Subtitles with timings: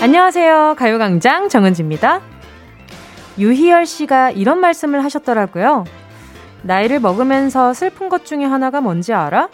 [0.00, 0.76] 안녕하세요.
[0.78, 2.20] 가요광장 정은지입니다.
[3.36, 5.86] 유희열 씨가 이런 말씀을 하셨더라고요.
[6.62, 9.48] 나이를 먹으면서 슬픈 것 중에 하나가 뭔지 알아?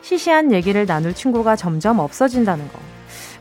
[0.00, 2.78] 시시한 얘기를 나눌 친구가 점점 없어진다는 거.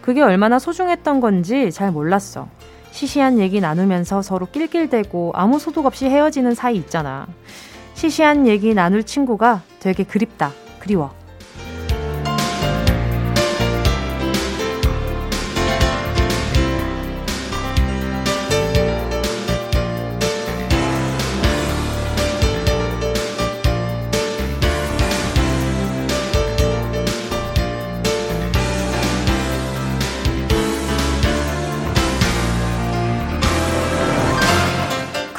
[0.01, 2.49] 그게 얼마나 소중했던 건지 잘 몰랐어.
[2.91, 7.25] 시시한 얘기 나누면서 서로 낄낄대고 아무 소득 없이 헤어지는 사이 있잖아.
[7.93, 10.51] 시시한 얘기 나눌 친구가 되게 그립다.
[10.79, 11.22] 그리워.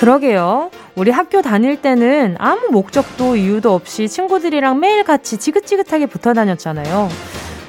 [0.04, 0.70] 그러게요.
[0.96, 7.08] 우리 학교 다닐 때는 아무 목적도 이유도 없이 친구들이랑 매일 같이 지긋지긋하게 붙어 다녔잖아요.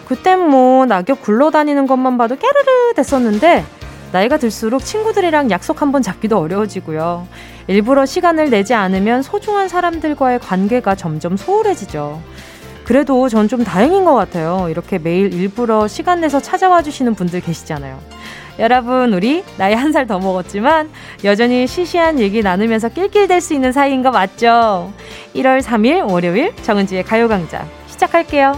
[0.06, 3.64] 그땐 뭐 낙엽 굴러다니는 것만 봐도 깨르르 됐었는데
[4.12, 7.26] 나이가 들수록 친구들이랑 약속 한번 잡기도 어려워지고요.
[7.68, 12.22] 일부러 시간을 내지 않으면 소중한 사람들과의 관계가 점점 소홀해지죠.
[12.84, 14.68] 그래도 전 좀 다행인 것 같아요.
[14.70, 17.98] 이렇게 매일 일부러 시간 내서 찾아와 주시는 분들 계시잖아요.
[18.58, 20.90] 여러분, 우리 나이 한 살 더 먹었지만
[21.24, 24.92] 여전히 시시한 얘기 나누면서 낄낄댈 수 있는 사이인 거 맞죠?
[25.34, 28.54] 1월 3일 월요일 정은지의 가요광장 시작할게요.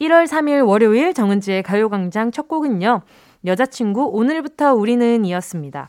[0.00, 3.02] 1월 3일 월요일 정은지의 가요광장 첫 곡은요.
[3.44, 5.88] 여자친구 오늘부터 우리는 이었습니다.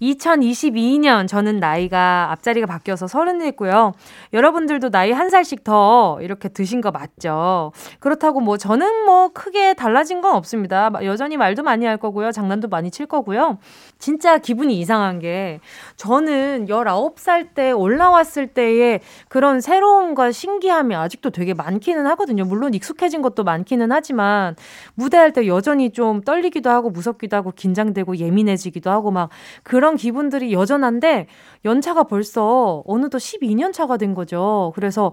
[0.00, 3.92] 2022년 저는 나이가 앞자리가 바뀌어서 서른이고요.
[4.32, 7.72] 여러분들도 나이 한 살씩 더 이렇게 드신 거 맞죠?
[8.00, 10.90] 그렇다고 뭐 저는 뭐 크게 달라진 건 없습니다.
[11.04, 12.32] 여전히 말도 많이 할 거고요.
[12.32, 13.58] 장난도 많이 칠 거고요.
[13.98, 15.60] 진짜 기분이 이상한 게
[15.96, 22.44] 저는 19살 때 올라왔을 때의 그런 새로움과 신기함이 아직도 되게 많기는 하거든요.
[22.44, 24.56] 물론 익숙해진 것도 많기는 하지만
[24.94, 29.30] 무대할 때 여전히 좀 떨리기도 하고 무섭기도 하고 긴장되고 예민해지기도 하고 막
[29.62, 31.28] 그런 그런 기분들이 여전한데
[31.64, 34.72] 연차가 벌써 어느덧 12년 차가 된 거죠.
[34.74, 35.12] 그래서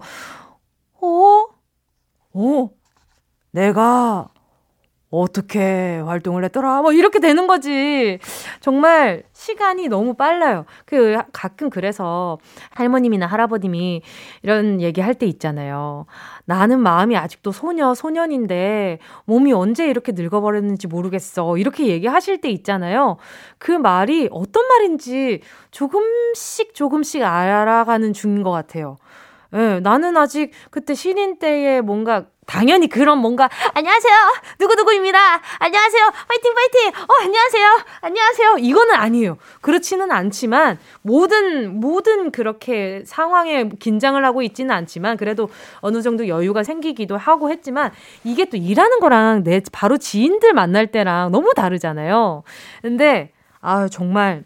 [1.00, 1.46] 어?
[2.32, 2.70] 어?
[3.52, 4.33] 내가
[5.20, 6.82] 어떻게 활동을 했더라?
[6.82, 8.18] 뭐 이렇게 되는 거지.
[8.60, 10.64] 정말 시간이 너무 빨라요.
[10.84, 12.38] 그 가끔 그래서
[12.70, 14.02] 할머님이나 할아버님이
[14.42, 16.06] 이런 얘기 할 때 있잖아요.
[16.44, 21.56] 나는 마음이 아직도 소녀, 소년인데 몸이 언제 이렇게 늙어버렸는지 모르겠어.
[21.56, 23.16] 이렇게 얘기하실 때 있잖아요.
[23.58, 28.96] 그 말이 어떤 말인지 조금씩 조금씩 알아가는 중인 것 같아요.
[29.52, 34.14] 예, 네, 나는 아직 그때 신인 때에 뭔가 당연히 그런 뭔가 안녕하세요.
[34.60, 35.18] 누구누구입니다.
[35.58, 36.12] 안녕하세요.
[36.28, 36.88] 파이팅 파이팅.
[37.02, 37.84] 어 안녕하세요.
[38.00, 38.56] 안녕하세요.
[38.58, 39.38] 이거는 아니에요.
[39.60, 45.48] 그렇지는 않지만 모든 모든 그렇게 상황에 긴장을 하고 있지는 않지만 그래도
[45.80, 47.92] 어느 정도 여유가 생기기도 하고 했지만
[48.24, 52.42] 이게 또 일하는 거랑 내 바로 지인들 만날 때랑 너무 다르잖아요.
[52.82, 54.44] 근데 아 정말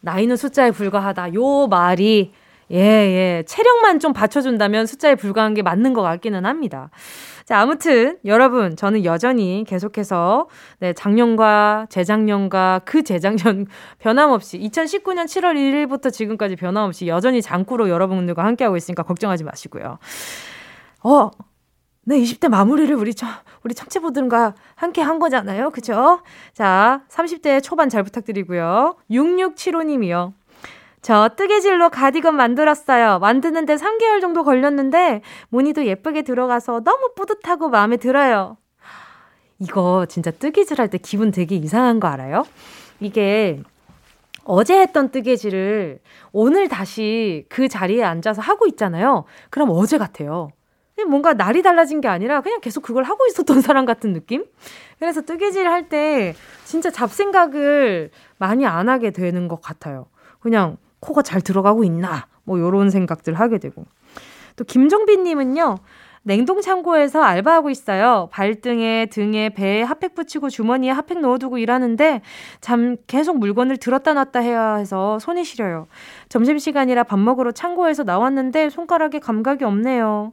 [0.00, 1.34] 나이는 숫자에 불과하다.
[1.34, 2.32] 요 말이
[2.72, 3.44] 예, 예.
[3.46, 6.90] 체력만 좀 받쳐준다면 숫자에 불과한 게 맞는 것 같기는 합니다.
[7.44, 13.66] 자, 아무튼 여러분, 저는 여전히 계속해서 네, 작년과 재작년과 그 재작년
[13.98, 19.98] 변함없이 2019년 7월 1일부터 지금까지 변함없이 여전히 장꾸로 여러분들과 함께하고 있으니까 걱정하지 마시고요.
[21.02, 21.30] 어,
[22.04, 23.26] 네, 20대 마무리를 우리 저,
[23.64, 25.70] 우리 청취부들과 함께 한 거잖아요.
[25.70, 26.22] 그죠?
[26.52, 28.96] 자, 30대 초반 잘 부탁드리고요.
[29.10, 30.32] 6675님이요.
[31.02, 33.18] 저 뜨개질로 가디건 만들었어요.
[33.18, 38.56] 만드는데 3개월 정도 걸렸는데 무늬도 예쁘게 들어가서 너무 뿌듯하고 마음에 들어요.
[39.58, 42.44] 이거 진짜 뜨개질 할 때 기분 되게 이상한 거 알아요?
[43.00, 43.60] 이게
[44.44, 46.00] 어제 했던 뜨개질을
[46.32, 49.24] 오늘 다시 그 자리에 앉아서 하고 있잖아요.
[49.50, 50.50] 그럼 어제 같아요.
[51.08, 54.44] 뭔가 날이 달라진 게 아니라 그냥 계속 그걸 하고 있었던 사람 같은 느낌?
[55.00, 56.34] 그래서 뜨개질 할 때
[56.64, 60.06] 진짜 잡생각을 많이 안 하게 되는 것 같아요.
[60.38, 63.84] 그냥 코가 잘 들어가고 있나 뭐 요런 생각들 하게 되고
[64.56, 65.78] 또 김종빈 님은요.
[66.24, 68.28] 냉동 창고에서 알바하고 있어요.
[68.30, 72.22] 발등에, 등에, 배에 핫팩 붙이고 주머니에 핫팩 넣어두고 일하는데
[72.60, 75.88] 잠 계속 물건을 들었다 놨다 해야 해서 손이 시려요.
[76.28, 80.30] 점심시간이라 밥 먹으러 창고에서 나왔는데 손가락에 감각이 없네요.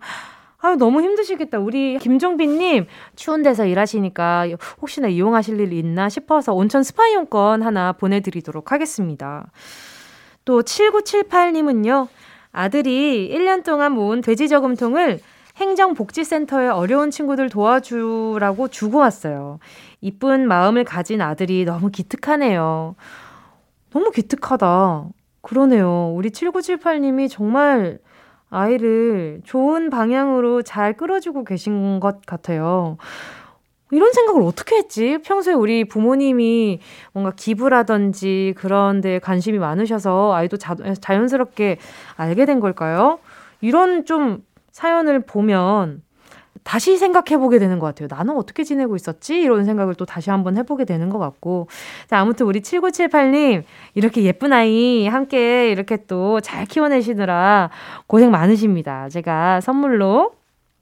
[0.61, 1.57] 아유, 너무 힘드시겠다.
[1.57, 4.49] 우리 김종빈님, 추운 데서 일하시니까
[4.81, 9.47] 혹시나 이용하실 일 있나 싶어서 온천 스파 이용권 하나 보내드리도록 하겠습니다.
[10.49, 12.07] 또 7978님은요,
[12.51, 15.19] 아들이 1년 동안 모은 돼지 저금통을
[15.57, 19.59] 행정복지센터에 어려운 친구들 도와주라고 주고 왔어요.
[20.01, 22.95] 이쁜 마음을 가진 아들이 너무 기특하네요.
[23.91, 25.09] 너무 기특하다.
[25.41, 26.13] 그러네요.
[26.15, 27.99] 우리 7978님이 정말
[28.49, 32.97] 아이를 좋은 방향으로 잘 끌어주고 계신 것 같아요.
[33.91, 35.17] 이런 생각을 어떻게 했지?
[35.23, 36.79] 평소에 우리 부모님이
[37.13, 41.77] 뭔가 기부라든지 그런 데 관심이 많으셔서 아이도 자, 자연스럽게
[42.15, 43.19] 알게 된 걸까요?
[43.61, 46.03] 이런 좀 사연을 보면
[46.63, 48.07] 다시 생각해 보게 되는 것 같아요.
[48.11, 49.39] 나는 어떻게 지내고 있었지?
[49.41, 51.67] 이런 생각을 또 다시 한번 해보게 되는 것 같고.
[52.07, 53.63] 자, 아무튼 우리 7978님,
[53.95, 57.69] 이렇게 예쁜 아이 함께 이렇게 또 잘 키워내시느라
[58.07, 59.09] 고생 많으십니다.
[59.09, 60.33] 제가 선물로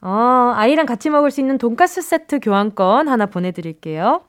[0.02, 4.22] 어, 아이랑 같이 먹을 수 있는 돈가스 세트 교환권 하나 보내드릴게요.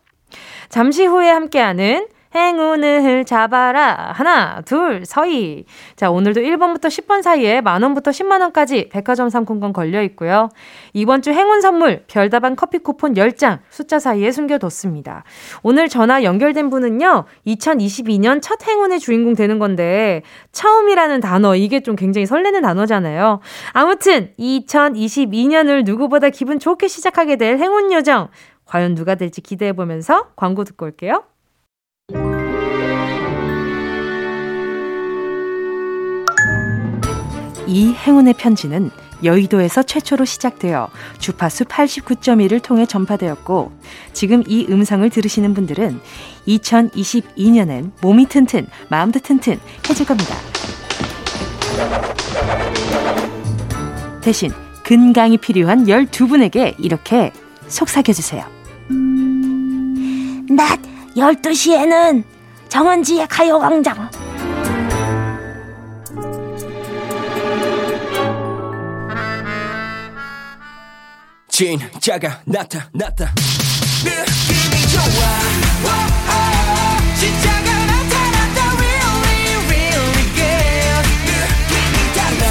[0.68, 4.12] 잠시 후에 함께하는 행운을 잡아라.
[4.14, 5.64] 하나, 둘, 서희.
[5.96, 10.50] 자, 오늘도 1번부터 10번 사이에 만원부터 10만원까지 백화점 상품권 걸려 있고요.
[10.92, 15.24] 이번 주 행운 선물, 별다방 커피 쿠폰 10장 숫자 사이에 숨겨뒀습니다.
[15.62, 20.22] 오늘 전화 연결된 분은요, 2022년 첫 행운의 주인공 되는 건데,
[20.52, 23.40] 처음이라는 단어, 이게 좀 굉장히 설레는 단어잖아요.
[23.72, 28.28] 아무튼, 2022년을 누구보다 기분 좋게 시작하게 될 행운 요정.
[28.66, 31.24] 과연 누가 될지 기대해보면서 광고 듣고 올게요.
[37.68, 38.90] 이 행운의 편지는
[39.22, 40.88] 여의도에서 최초로 시작되어
[41.18, 43.72] 주파수 89.1을 통해 전파되었고
[44.14, 46.00] 지금 이 음성을 들으시는 분들은
[46.46, 50.34] 2022년엔 몸이 튼튼, 마음도 튼튼 해줄 겁니다.
[54.22, 54.50] 대신
[54.84, 57.32] 건강이 필요한 12분에게 이렇게
[57.66, 58.44] 속삭여 주세요.
[60.48, 60.80] 낮
[61.14, 62.24] 12시에는
[62.68, 64.10] 정은지의 가요광장
[71.58, 73.34] 진짜가 나타났다
[74.04, 75.02] 느낌이 좋아.
[77.18, 78.58] 진짜가 나타났다.
[78.78, 82.46] Really really good 느낌이 달라.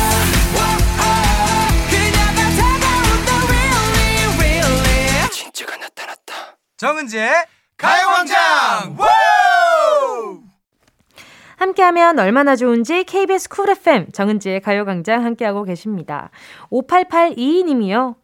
[1.89, 5.30] 그녀가 다가온다 really really.
[5.31, 6.57] 진짜가 나타났다.
[6.75, 7.31] 정은지의
[7.77, 8.98] 가요광장.
[11.56, 16.30] 함께하면 얼마나 좋은지 KBS 쿨 FM 정은지의 가요광장 함께하고 계십니다.
[16.71, 18.15] 5882님이요.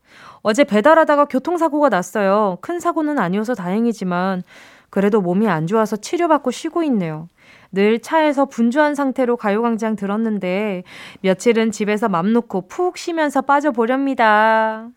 [0.43, 2.57] 어제 배달하다가 교통사고가 났어요.
[2.61, 4.43] 큰 사고는 아니어서 다행이지만
[4.89, 7.27] 그래도 몸이 안 좋아서 치료받고 쉬고 있네요.
[7.71, 10.83] 늘 차에서 분주한 상태로 가요광장 들었는데
[11.21, 14.89] 며칠은 집에서 맘 놓고 푹 쉬면서 빠져보렵니다.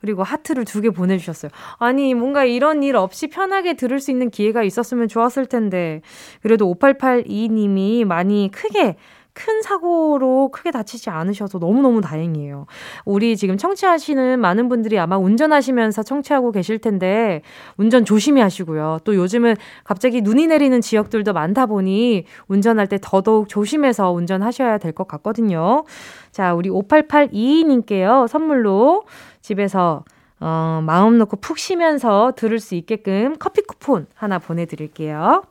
[0.00, 1.50] 그리고 하트를 두 개 보내주셨어요.
[1.78, 6.00] 아니, 뭔가 이런 일 없이 편하게 들을 수 있는 기회가 있었으면 좋았을 텐데.
[6.42, 8.96] 그래도 5882님이 많이 크게
[9.44, 12.66] 큰 사고로 크게 다치지 않으셔서 너무너무 다행이에요.
[13.06, 17.40] 우리 지금 청취하시는 많은 분들이 아마 운전하시면서 청취하고 계실 텐데
[17.78, 18.98] 운전 조심히 하시고요.
[19.04, 25.06] 또 요즘은 갑자기 눈이 내리는 지역들도 많다 보니 운전할 때 더더욱 조심해서 운전하셔야 될 것
[25.08, 25.84] 같거든요.
[26.32, 28.28] 자, 우리 5882님께요.
[28.28, 29.04] 선물로
[29.40, 30.04] 집에서
[30.40, 35.44] 어, 마음 놓고 푹 쉬면서 들을 수 있게끔 커피 쿠폰 하나 보내드릴게요.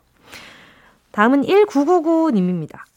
[1.12, 2.89] 다음은 1999님입니다.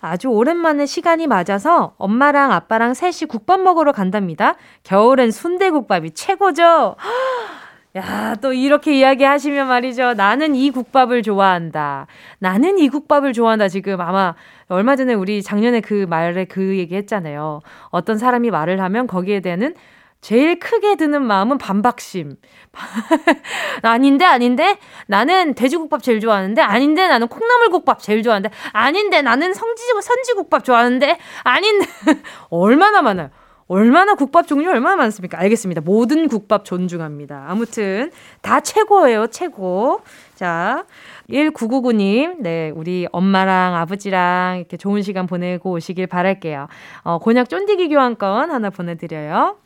[0.00, 4.54] 아주 오랜만에 시간이 맞아서 엄마랑 아빠랑 셋이 국밥 먹으러 간답니다.
[4.84, 6.96] 겨울엔 순대국밥이 최고죠.
[7.96, 10.14] 야, 또 이렇게 이야기하시면 말이죠.
[10.14, 12.06] 나는 이 국밥을 좋아한다.
[12.38, 13.68] 나는 이 국밥을 좋아한다.
[13.68, 14.34] 지금 아마
[14.68, 17.60] 얼마 전에 우리 작년에 그 말에 그 얘기 했잖아요.
[17.88, 19.74] 어떤 사람이 말을 하면 거기에 대한
[20.20, 22.36] 제일 크게 드는 마음은 반박심.
[23.82, 24.78] 아닌데, 아닌데?
[25.06, 26.60] 나는 돼지국밥 제일 좋아하는데?
[26.60, 28.54] 아닌데, 나는 콩나물국밥 제일 좋아하는데?
[28.72, 31.18] 아닌데, 나는 성지, 선지국밥 좋아하는데?
[31.44, 31.86] 아닌데.
[32.50, 33.30] 얼마나 많아요.
[33.68, 35.38] 얼마나 국밥 종류 얼마나 많습니까?
[35.38, 35.82] 알겠습니다.
[35.82, 37.44] 모든 국밥 존중합니다.
[37.48, 38.10] 아무튼,
[38.40, 40.00] 다 최고예요, 최고.
[40.34, 40.84] 자,
[41.30, 46.66] 1999님, 네, 우리 엄마랑 아버지랑 이렇게 좋은 시간 보내고 오시길 바랄게요.
[47.02, 49.58] 어, 곤약 쫀디기 교환권 하나 보내드려요.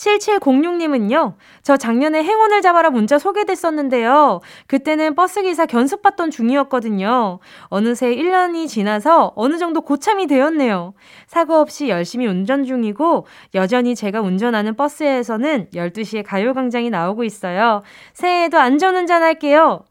[0.00, 4.40] 7706님은요, 저 작년에 행운을 잡아라 문자 소개됐었는데요.
[4.66, 7.38] 그때는 버스기사 견습받던 중이었거든요.
[7.64, 10.94] 어느새 1년이 지나서 어느 정도 고참이 되었네요.
[11.26, 17.82] 사고 없이 열심히 운전 중이고, 여전히 제가 운전하는 버스에서는 12시에 가요광장이 나오고 있어요.
[18.14, 19.84] 새해에도 안전운전 할게요.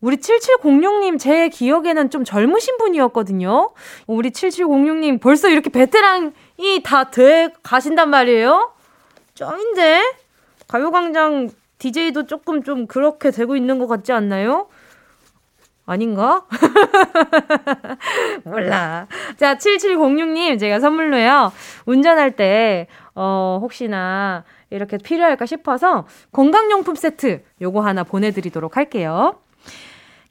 [0.00, 3.70] 우리 7706님, 제 기억에는 좀 젊으신 분이었거든요.
[4.08, 8.72] 우리 7706님, 벌써 이렇게 베테랑이 다 돼 가신단 말이에요?
[9.34, 10.14] 짱인데?
[10.68, 14.68] 가요광장 DJ도 조금 좀 그렇게 되고 있는 것 같지 않나요?
[15.84, 16.46] 아닌가?
[18.44, 19.08] 몰라.
[19.36, 21.52] 자, 7706님, 제가 선물로요.
[21.86, 29.40] 운전할 때, 어, 혹시나 이렇게 필요할까 싶어서 건강용품 세트 요거 하나 보내드리도록 할게요.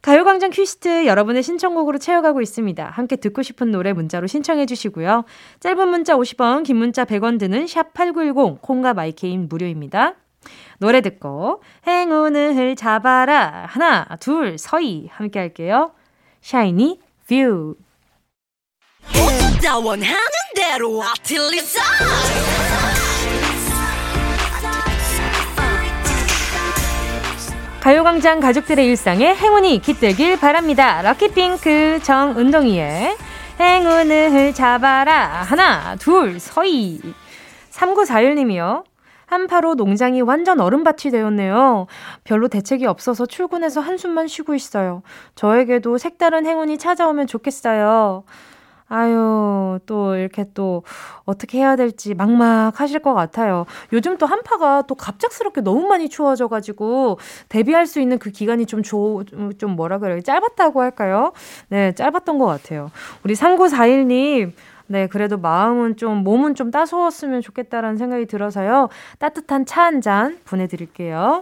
[0.02, 2.84] 가요광장 퀴스트 여러분의 신청곡으로 채워가고 있습니다.
[2.84, 5.24] 함께 듣고 싶은 노래 문자로 신청해 주시고요.
[5.60, 10.16] 짧은 문자 50원, 긴 문자 100원 드는 샵8910, 콩과 마이케인 무료입니다.
[10.78, 13.66] 노래 듣고 행운을 잡아라.
[13.68, 15.08] 하나, 둘, 서희.
[15.12, 15.92] 함께 할게요.
[16.40, 17.76] 샤이니 뷰.
[19.62, 20.16] 나 원하는
[20.56, 21.80] 대로 아틀리사
[27.82, 31.02] 가요광장 가족들의 일상에 행운이 깃들길 바랍니다.
[31.02, 33.16] 럭키핑크 정은동이의
[33.58, 35.42] 행운을 잡아라.
[35.42, 37.00] 하나, 둘, 서희.
[37.72, 38.84] 3941님이요.
[39.26, 41.88] 한파로 농장이 완전 얼음밭이 되었네요.
[42.22, 45.02] 별로 대책이 없어서 출근해서 한숨만 쉬고 있어요.
[45.34, 48.22] 저에게도 색다른 행운이 찾아오면 좋겠어요.
[48.92, 50.82] 아유, 또 이렇게 또
[51.24, 53.64] 어떻게 해야 될지 막막하실 것 같아요.
[53.92, 57.18] 요즘 또 한파가 또 갑작스럽게 너무 많이 추워져가지고
[57.48, 59.24] 대비할 수 있는 그 기간이 좀 조,
[59.58, 60.20] 좀 뭐라 그래요?
[60.20, 61.32] 짧았다고 할까요?
[61.68, 62.90] 네, 짧았던 것 같아요.
[63.24, 64.52] 우리 3941님,
[64.88, 68.90] 네, 그래도 마음은 좀, 몸은 좀 따스웠으면 좋겠다라는 생각이 들어서요.
[69.18, 71.40] 따뜻한 차 한 잔 보내드릴게요.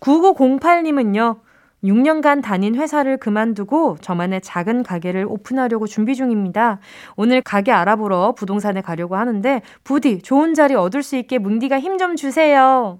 [0.00, 1.36] 9908님은요,
[1.84, 6.78] 6년간 다닌 회사를 그만두고 저만의 작은 가게를 오픈하려고 준비 중입니다.
[7.16, 12.16] 오늘 가게 알아보러 부동산에 가려고 하는데 부디 좋은 자리 얻을 수 있게 뭉디가 힘 좀
[12.16, 12.98] 주세요.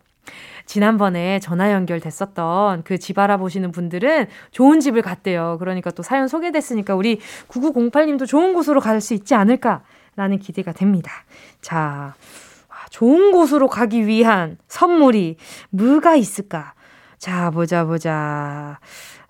[0.67, 5.57] 지난번에 전화 연결됐었던 그 집 알아보시는 분들은 좋은 집을 갔대요.
[5.59, 11.11] 그러니까 또 사연 소개됐으니까 우리 9908님도 좋은 곳으로 갈 수 있지 않을까라는 기대가 됩니다.
[11.61, 12.15] 자,
[12.91, 15.37] 좋은 곳으로 가기 위한 선물이
[15.71, 16.75] 뭐가 있을까?
[17.23, 18.81] 자, 보자, 보자.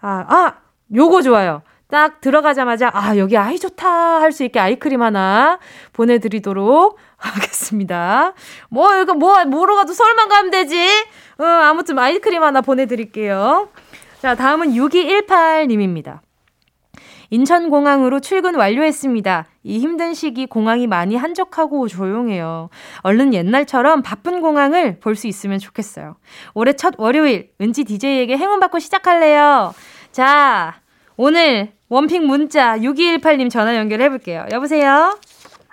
[0.01, 0.55] 아, 아!
[0.95, 1.61] 요거 좋아요.
[1.91, 3.87] 딱 들어가자마자, 아, 여기 아이 좋다
[4.23, 5.59] 할 수 있게 아이크림 하나
[5.93, 8.33] 보내드리도록 하겠습니다.
[8.71, 10.79] 뭐, 이거 뭐, 뭐로 가도 서울만 가면 되지?
[11.39, 13.69] 어, 아무튼 아이크림 하나 보내드릴게요.
[14.23, 16.21] 자, 다음은 6218님입니다.
[17.33, 19.47] 인천공항으로 출근 완료했습니다.
[19.63, 22.69] 이 힘든 시기 공항이 많이 한적하고 조용해요.
[23.01, 26.17] 얼른 옛날처럼 바쁜 공항을 볼 수 있으면 좋겠어요.
[26.53, 29.73] 올해 첫 월요일, 은지 DJ에게 행운 받고 시작할래요.
[30.11, 30.81] 자,
[31.17, 34.47] 오늘 원픽 문자 6218님 전화 연결해 볼게요.
[34.53, 35.19] 여보세요?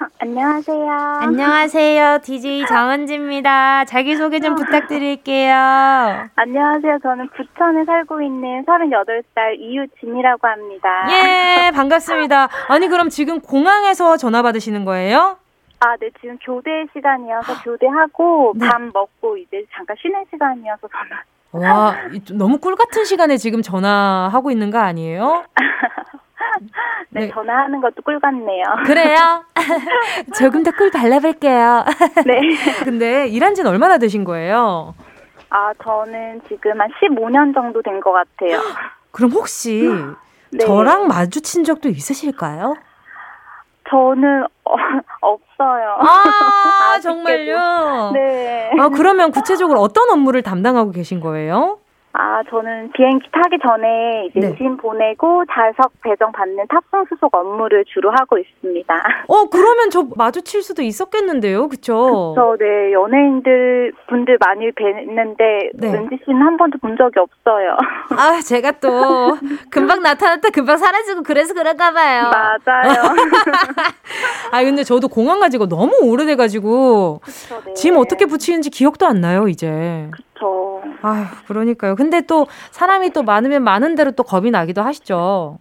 [0.02, 0.92] 아, 안녕하세요.
[1.22, 2.20] 안녕하세요.
[2.24, 3.86] DJ 정은지입니다.
[3.86, 5.54] 자기소개 좀 부탁드릴게요.
[6.36, 7.00] 안녕하세요.
[7.04, 10.90] 저는 부천에 살고 있는 38살 이유진이라고 합니다.
[11.12, 12.48] 예, 반갑습니다.
[12.70, 15.38] 아니, 그럼 지금 공항에서 전화 받으시는 거예요?
[15.82, 18.68] 아, 네, 지금 교대 시간이어서 교대하고 네.
[18.68, 21.22] 밥 먹고 이제 잠깐 쉬는 시간이어서 전화.
[21.52, 25.44] 와, 이- 너무 꿀 같은 시간에 지금 전화하고 있는 거 아니에요?
[27.10, 27.32] 네, 네.
[27.32, 28.64] 전화하는 것도 꿀 같네요.
[28.86, 29.44] 그래요?
[30.38, 31.86] 조금 더 꿀 발라볼게요.
[32.26, 32.40] 네.
[32.84, 34.96] 근데 일한 지는 얼마나 되신 거예요?
[35.50, 38.62] 아, 저는 지금 한 15년 정도 된 것 같아요.
[39.12, 39.84] 그럼 혹시
[40.52, 40.66] 네.
[40.66, 42.76] 저랑 마주친 적도 있으실까요?
[43.90, 44.76] 저는 어,
[45.22, 45.98] 없어요.
[46.00, 47.00] 아.
[47.02, 48.12] 정말요?
[48.14, 48.72] 네.
[48.80, 51.80] 아, 그러면 구체적으로 어떤 업무를 담당하고 계신 거예요?
[52.12, 54.56] 아, 저는 비행기 타기 전에 이제 네.
[54.58, 58.94] 짐 보내고 좌석 배정 받는 탑승 수속 업무를 주로 하고 있습니다.
[59.28, 62.34] 어, 그러면 저 마주칠 수도 있었겠는데요, 그쵸?
[62.36, 65.88] 저, 네, 연예인들 분들 많이 뵀는데, 네.
[65.94, 67.78] 은지 씨는 한 번도 본 적이 없어요.
[68.10, 69.38] 아, 제가 또
[69.70, 72.32] 금방 나타났다 금방 사라지고 그래서 그런가 봐요.
[72.32, 73.04] 맞아요.
[74.52, 77.74] 아, 근데 저도 공항 가지고 너무 오래돼가지고 그쵸, 네.
[77.76, 80.10] 짐 어떻게 붙이는지 기억도 안 나요, 이제.
[80.12, 80.69] 그쵸.
[81.02, 81.96] 아휴, 그러니까요.
[81.96, 85.60] 근데 또 사람이 또 많으면 많은 대로 또 겁이 나기도 하시죠.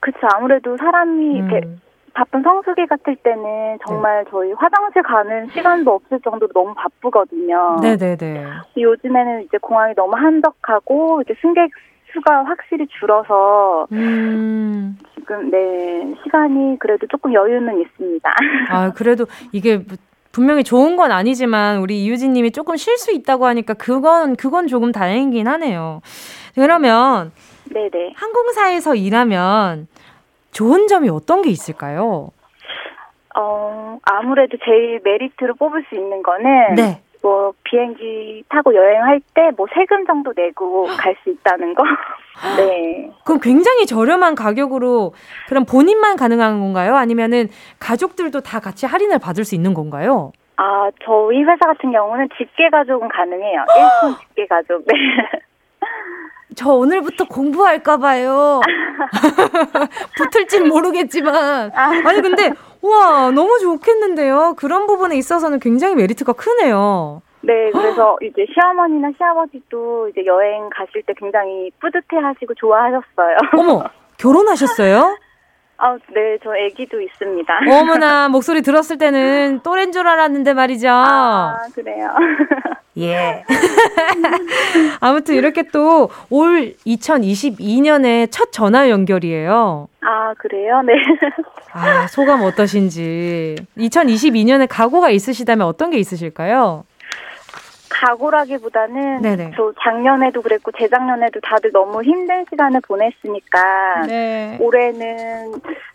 [0.00, 1.48] 그쵸, 아무래도 사람이 음.
[1.48, 1.66] 이렇게
[2.14, 7.80] 바쁜 성수기 같을 때는 정말 저희 화장실 가는 시간도 없을 정도로 너무 바쁘거든요.
[7.82, 8.44] 네네네.
[8.76, 11.70] 요즘에는 이제 공항이 너무 한적하고, 이제 승객
[12.12, 14.96] 수가 확실히 줄어서, 음.
[15.14, 18.30] 지금, 네, 시간이 그래도 조금 여유는 있습니다.
[18.70, 19.96] 아, 그래도 이게 뭐
[20.34, 24.90] 분명히 좋은 건 아니지만 우리 이유진 님이 조금 쉴 수 있다고 하니까 그건, 그건 조금
[24.90, 26.00] 다행이긴 하네요.
[26.56, 27.30] 그러면
[27.72, 28.14] 네네.
[28.16, 29.86] 항공사에서 일하면
[30.50, 32.30] 좋은 점이 어떤 게 있을까요?
[33.36, 37.00] 어, 아무래도 제일 메리트로 뽑을 수 있는 거는, 네.
[37.22, 41.84] 뭐, 비행기 타고 여행할 때, 뭐, 세금 정도 내고 갈 수 있다는 거?
[42.56, 43.10] 네.
[43.24, 45.14] 그럼 굉장히 저렴한 가격으로
[45.48, 46.96] 그럼 본인만 가능한 건가요?
[46.96, 47.48] 아니면은
[47.78, 50.32] 가족들도 다 같이 할인을 받을 수 있는 건가요?
[50.56, 53.64] 아, 저희 회사 같은 경우는 직계 가족은 가능해요.
[53.76, 54.84] 일본 직계 가족.
[54.86, 54.94] 네.
[56.56, 58.60] 저 오늘부터 공부할까 봐요.
[60.16, 61.72] 붙을진 모르겠지만.
[61.74, 64.54] 아니 근데 우와 너무 좋겠는데요.
[64.56, 67.22] 그런 부분에 있어서는 굉장히 메리트가 크네요.
[67.46, 73.36] 네, 그래서 이제 시어머니나 시아버지도 이제 여행 가실 때 굉장히 뿌듯해 하시고 좋아하셨어요.
[73.56, 73.84] 어머
[74.18, 75.18] 결혼하셨어요?
[75.76, 77.52] 아, 네, 저 아기도 있습니다.
[77.68, 80.88] 어머나, 목소리 들었을 때는 또래인 줄 알았는데 말이죠.
[80.88, 82.10] 아, 그래요.
[82.96, 83.44] 예.
[85.00, 89.88] 아무튼 이렇게 또 올 2022년에 첫 전화 연결이에요.
[90.00, 90.80] 아, 그래요?
[90.82, 90.92] 네.
[91.72, 93.56] 아, 소감 어떠신지.
[93.76, 96.84] 2022년에 각오가 있으시다면 어떤 게 있으실까요?
[98.04, 99.52] 각오라기보다는 네네.
[99.56, 104.58] 저 작년에도 그랬고 재작년에도 다들 너무 힘든 시간을 보냈으니까 네.
[104.60, 105.52] 올해는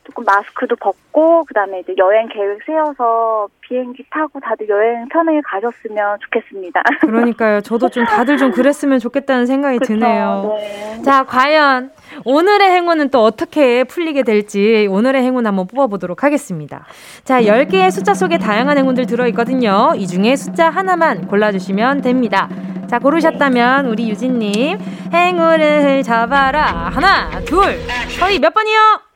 [0.09, 6.81] 조금 마스크도 벗고 그다음에 이제 여행 계획 세워서 비행기 타고 다들 여행 편하게 가셨으면 좋겠습니다.
[7.01, 7.61] 그러니까요.
[7.61, 9.93] 저도 좀 다들 좀 그랬으면 좋겠다는 생각이 그쵸?
[9.93, 10.55] 드네요.
[10.57, 11.01] 네.
[11.03, 11.91] 자, 과연
[12.25, 16.85] 오늘의 행운은 또 어떻게 풀리게 될지 오늘의 행운 한번 뽑아보도록 하겠습니다.
[17.23, 19.93] 자, 10개의 숫자 속에 다양한 행운들 들어있거든요.
[19.95, 22.49] 이 중에 숫자 하나만 골라주시면 됩니다.
[22.87, 24.79] 자, 고르셨다면 우리 유진님
[25.13, 26.89] 행운을 잡아라.
[26.91, 27.79] 하나, 둘,
[28.17, 29.08] 저희 몇 번이요?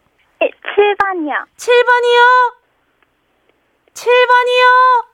[0.51, 1.33] 7번이요.
[1.57, 2.53] 7번이요?
[3.93, 5.05] 7번이요?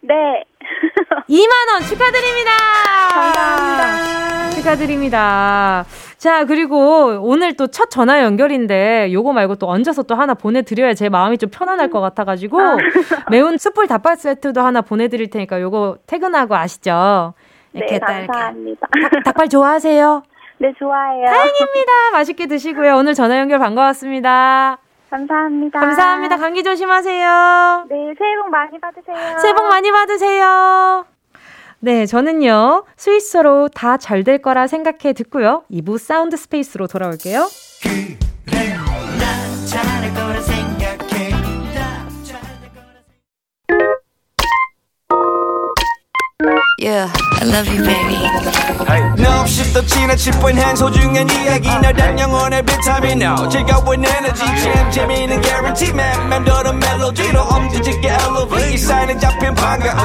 [0.00, 0.44] 네.
[1.28, 2.50] 2만원 축하드립니다.
[3.12, 4.50] 감사합니다.
[4.50, 5.84] 축하드립니다.
[6.16, 11.08] 자, 그리고 오늘 또 첫 전화 연결인데 요거 말고 또 얹어서 또 하나 보내드려야 제
[11.08, 12.58] 마음이 좀 편안할 것 같아가지고
[13.30, 17.34] 매운 숯불 닭발 세트도 하나 보내드릴 테니까 요거 퇴근하고 아시죠?
[17.72, 17.86] 네.
[17.98, 18.86] 감사합니다.
[19.12, 20.22] 닭, 닭발 좋아하세요?
[20.60, 21.24] 네, 좋아해요.
[21.26, 21.92] 다행입니다.
[22.12, 22.96] 맛있게 드시고요.
[22.96, 24.78] 오늘 전화 연결 반가웠습니다.
[25.10, 25.80] 감사합니다.
[25.80, 26.36] 감사합니다.
[26.36, 27.86] 감기 조심하세요.
[27.88, 29.38] 네, 새해 복 많이 받으세요.
[29.38, 31.06] 새해 복 많이 받으세요.
[31.80, 35.62] 네, 저는요, 스윗소로우 다 잘 될 거라 생각해 듣고요.
[35.70, 37.46] 2부 사운드 스페이스로 돌아올게요.
[46.98, 48.18] Yeah, I love you, baby.
[49.22, 51.68] 너 없이 또 지나칠 뻔한 소중한 이야기.
[51.68, 53.22] 너란 영혼의 비타민.
[53.22, 54.44] No 즐거운 에너지.
[54.44, 55.92] 참 재미있는 guarantee.
[55.94, 59.96] man 맴도는 멜로디로 엄지짓게 elevate 사인은 잡힌 반가움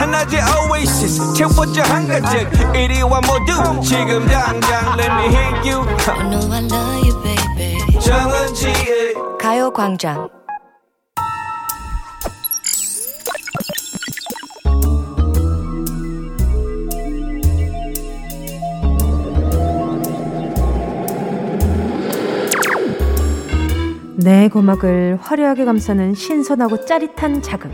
[0.00, 1.34] 하나의 oasis.
[1.34, 3.80] 채워져 한가득 이리와 모두.
[3.82, 5.86] 지금 당장 let me hit you.
[6.08, 8.00] I know I love you, baby.
[8.00, 10.39] 정은지의 가요광장.
[24.22, 27.72] 내 고막을 화려하게 감싸는 신선하고 짜릿한 자극.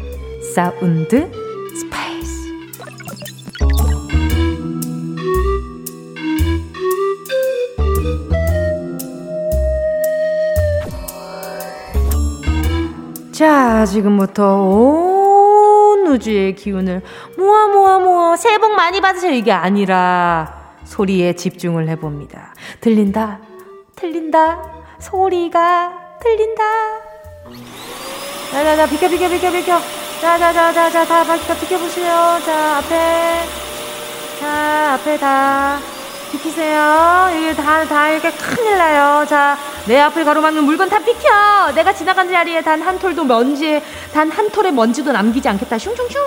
[0.55, 1.29] 사운드
[1.75, 2.47] 스페이스.
[13.33, 17.03] 자, 지금부터 온 우주의 기운을
[17.37, 19.33] 모아 모아 모아 새해 복 많이 받으세요.
[19.33, 22.55] 이게 아니라 소리에 집중을 해봅니다.
[22.81, 23.41] 들린다,
[23.97, 24.63] 틀린다,
[25.01, 26.63] 소리가 들린다.
[28.53, 29.81] 자자자 비켜 비켜 비켜 비켜.
[30.21, 32.39] 자자자자자 다다 비켜 보세요.
[32.45, 33.43] 자 앞에
[34.41, 35.79] 자 앞에 다
[36.33, 37.29] 비키세요.
[37.37, 39.25] 이게 다 다 이렇게 큰일 나요.
[39.27, 41.73] 자 내 앞을 가로막는 물건 다 비켜.
[41.75, 43.81] 내가 지나간 자리에 단 한 톨도 먼지
[44.13, 45.79] 단 한 톨의 먼지도 남기지 않겠다.
[45.79, 46.21] 슝슝슝.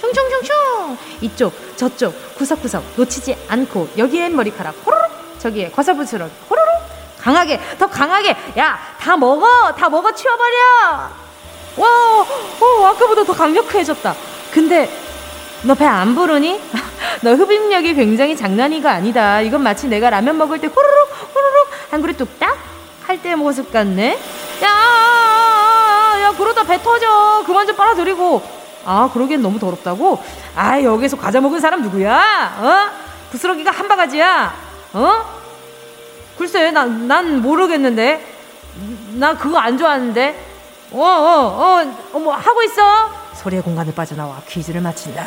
[0.00, 0.98] 슝슝슝슝.
[1.22, 5.10] 이쪽 저쪽 구석구석 놓치지 않고 여기엔 머리카락 호로록
[5.40, 6.73] 저기에 과사부스러기 호로록
[7.24, 8.36] 강하게 더 강하게.
[8.58, 10.56] 야 다 먹어 다 먹어 치워버려.
[11.76, 14.14] 와 어, 아까보다 더 강력해졌다.
[14.52, 14.88] 근데
[15.62, 16.60] 너 배 안 부르니?
[17.22, 19.40] 너 흡입력이 굉장히 장난이가 아니다.
[19.40, 22.56] 이건 마치 내가 라면 먹을 때 호로록 호로록 한 그릇 뚝딱
[23.06, 24.18] 할 때 모습 같네.
[24.62, 27.42] 야야 야, 그러다 배 터져.
[27.46, 28.42] 그만 좀 빨아들이고.
[28.86, 30.22] 아 그러기엔 너무 더럽다고?
[30.54, 32.56] 아 여기서 과자 먹은 사람 누구야?
[32.60, 33.30] 어?
[33.30, 34.54] 부스러기가 한 바가지야.
[34.94, 35.43] 어
[36.36, 38.24] 글쎄, 난, 난 모르겠는데.
[39.14, 40.34] 나 그거 안 좋아하는데.
[40.92, 42.82] 어, 어, 어, 어, 뭐, 하고 있어?
[43.34, 45.24] 소리의 공간을 빠져나와 퀴즈를 마친다.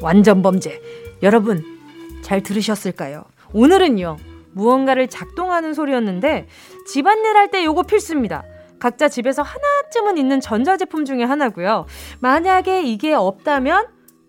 [0.00, 0.80] 완전 범죄.
[1.22, 1.64] 여러분,
[2.22, 3.24] 잘 들으셨을까요?
[3.52, 4.16] 오늘은요,
[4.52, 6.48] 무언가를 작동하는 소리였는데,
[6.86, 8.42] 집안일 할 때 요거 필수입니다.
[8.80, 11.86] 각자 집에서 하나쯤은 있는 전자제품 중에 하나고요.
[12.18, 13.86] 만약에 이게 없다면,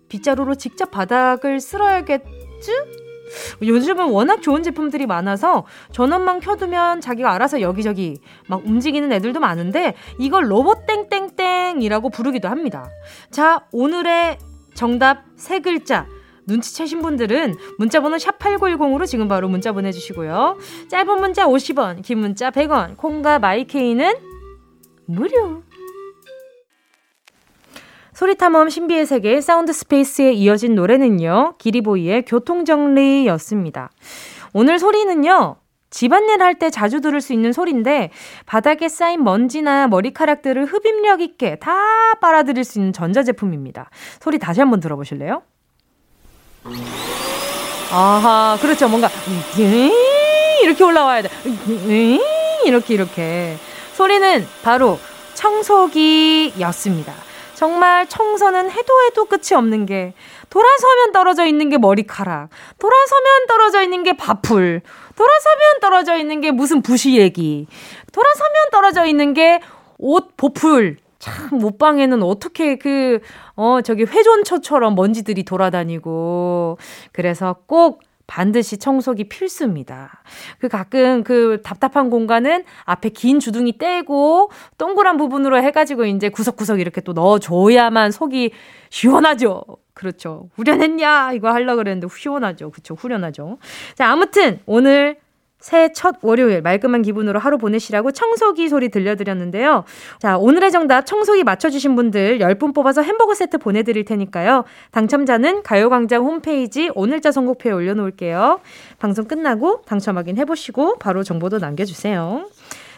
[0.08, 2.72] 빗자루로 직접 바닥을 쓸어야겠지?
[3.62, 10.50] 요즘은 워낙 좋은 제품들이 많아서 전원만 켜두면 자기가 알아서 여기저기 막 움직이는 애들도 많은데 이걸
[10.50, 12.88] 로봇 땡땡땡이라고 부르기도 합니다.
[13.30, 14.38] 자, 오늘의
[14.74, 16.06] 정답 세 글자.
[16.46, 20.58] 눈치채신 분들은 문자번호 샵8910으로 지금 바로 문자 보내주시고요.
[20.90, 24.14] 짧은 문자 50원, 긴 문자 100원, 콩과 마이케이는
[25.06, 25.62] 무료.
[28.14, 31.54] 소리탐험 신비의 세계 사운드 스페이스에 이어진 노래는요.
[31.58, 33.90] 기리보이의 교통정리였습니다.
[34.52, 35.56] 오늘 소리는요.
[35.90, 38.10] 집안일 할 때 자주 들을 수 있는 소리인데
[38.46, 41.72] 바닥에 쌓인 먼지나 머리카락들을 흡입력 있게 다
[42.20, 43.90] 빨아들일 수 있는 전자제품입니다.
[44.20, 45.42] 소리 다시 한번 들어보실래요?
[47.92, 48.88] 아하, 그렇죠.
[48.88, 49.08] 뭔가
[50.62, 51.28] 이렇게 올라와야 돼.
[52.64, 53.56] 이렇게 이렇게.
[53.92, 54.98] 소리는 바로
[55.34, 57.12] 청소기였습니다.
[57.64, 60.12] 정말 청소는 해도 해도 끝이 없는 게
[60.50, 64.82] 돌아서면 떨어져 있는 게 머리카락, 돌아서면 떨어져 있는 게 밥풀,
[65.16, 67.66] 돌아서면 떨어져 있는 게 무슨 부시 얘기,
[68.12, 69.60] 돌아서면 떨어져 있는 게
[69.98, 70.96] 옷 보풀.
[71.18, 73.20] 참, 옷방에는 어떻게 그,
[73.56, 76.76] 어, 저기 회전초처럼 먼지들이 돌아다니고.
[77.12, 80.22] 그래서 꼭 반드시 청소기 필수입니다.
[80.58, 87.00] 그 가끔 그 답답한 공간은 앞에 긴 주둥이 떼고 동그란 부분으로 해가지고 이제 구석구석 이렇게
[87.00, 88.52] 또 넣어줘야만 속이
[88.90, 89.64] 시원하죠.
[89.92, 90.48] 그렇죠.
[90.54, 91.32] 후련했냐?
[91.34, 92.70] 이거 하려고 그랬는데 시원하죠.
[92.70, 92.94] 그쵸.
[92.94, 93.58] 후련하죠.
[93.94, 95.18] 자, 아무튼 오늘
[95.64, 99.84] 새해 첫 월요일 말끔한 기분으로 하루 보내시라고 청소기 소리 들려드렸는데요.
[100.18, 104.64] 자, 오늘의 정답 청소기 맞춰주신 분들 10분 뽑아서 햄버거 세트 보내드릴 테니까요.
[104.90, 108.60] 당첨자는 가요광장 홈페이지 오늘자 선곡표에 올려놓을게요.
[108.98, 112.46] 방송 끝나고 당첨 확인해보시고 바로 정보도 남겨주세요.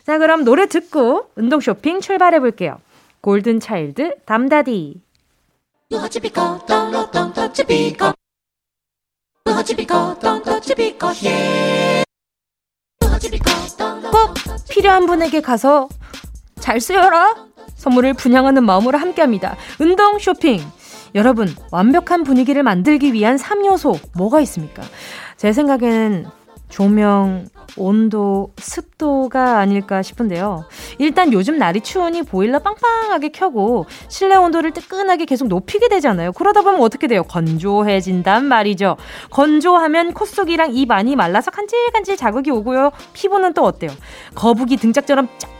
[0.04, 2.78] 자, 그럼 노래 듣고 운동 쇼핑 출발해볼게요.
[3.20, 5.02] 골든 차일드 담다디.
[14.10, 14.34] 꼭
[14.68, 15.88] 필요한 분에게 가서
[16.60, 19.56] 잘 쓰여라 선물을 분양하는 마음으로 함께합니다.
[19.78, 20.60] 운동 쇼핑.
[21.14, 24.82] 여러분 완벽한 분위기를 만들기 위한 3요소 뭐가 있습니까?
[25.36, 26.26] 제 생각에는
[26.68, 30.64] 조명, 온도, 습도가 아닐까 싶은데요.
[30.98, 36.32] 일단 요즘 날이 추우니 보일러 빵빵하게 켜고 실내 온도를 뜨끈하게 계속 높이게 되잖아요.
[36.32, 37.22] 그러다 보면 어떻게 돼요?
[37.24, 38.96] 건조해진단 말이죠.
[39.30, 42.92] 건조하면 콧속이랑 입 안이 말라서 간질간질 자극이 오고요.
[43.12, 43.90] 피부는 또 어때요?
[44.34, 45.55] 거북이 등짝처럼 쫙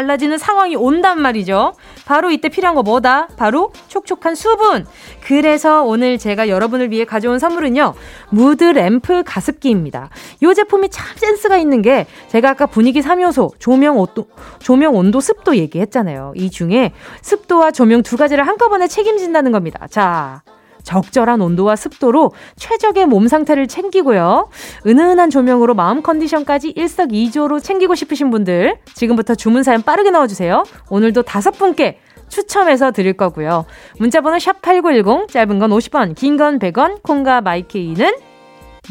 [0.00, 1.74] 갈라지는 상황이 온단 말이죠.
[2.06, 3.28] 바로 이때 필요한 거 뭐다?
[3.36, 4.86] 바로 촉촉한 수분.
[5.22, 7.94] 그래서 오늘 제가 여러분을 위해 가져온 선물은요.
[8.30, 10.08] 무드 램프 가습기입니다.
[10.42, 14.26] 이 제품이 참 센스가 있는 게 제가 아까 분위기 3요소 조명 온도
[14.58, 16.32] 조명 온도 습도 얘기했잖아요.
[16.34, 19.86] 이 중에 습도와 조명 두 가지를 한꺼번에 책임진다는 겁니다.
[19.90, 20.42] 자,
[20.84, 24.48] 적절한 온도와 습도로 최적의 몸 상태를 챙기고요.
[24.86, 30.64] 은은한 조명으로 마음 컨디션까지 일석이조로 챙기고 싶으신 분들 지금부터 주문 사연 빠르게 넣어주세요.
[30.90, 33.66] 오늘도 다섯 분께 추첨해서 드릴 거고요.
[33.98, 38.12] 문자번호 샵 8910 짧은 건 50원 긴 건 100원 콩과 마이케이는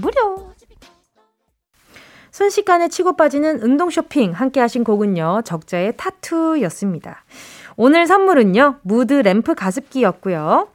[0.02, 0.50] 무료
[2.32, 5.42] 순식간에 치고 빠지는 운동 쇼핑 함께 하신 곡은요.
[5.46, 7.24] 적자의 타투였습니다.
[7.76, 8.80] 오늘 선물은요.
[8.84, 10.68] 무드 램프 가습기였고요.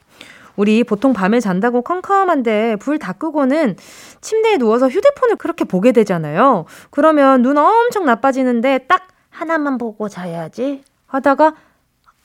[0.57, 3.77] 우리 보통 밤에 잔다고 컴컴한데 불 다 끄고는
[4.21, 6.65] 침대에 누워서 휴대폰을 그렇게 보게 되잖아요.
[6.91, 11.55] 그러면 눈 엄청 나빠지는데 딱 하나만 보고 자야지 하다가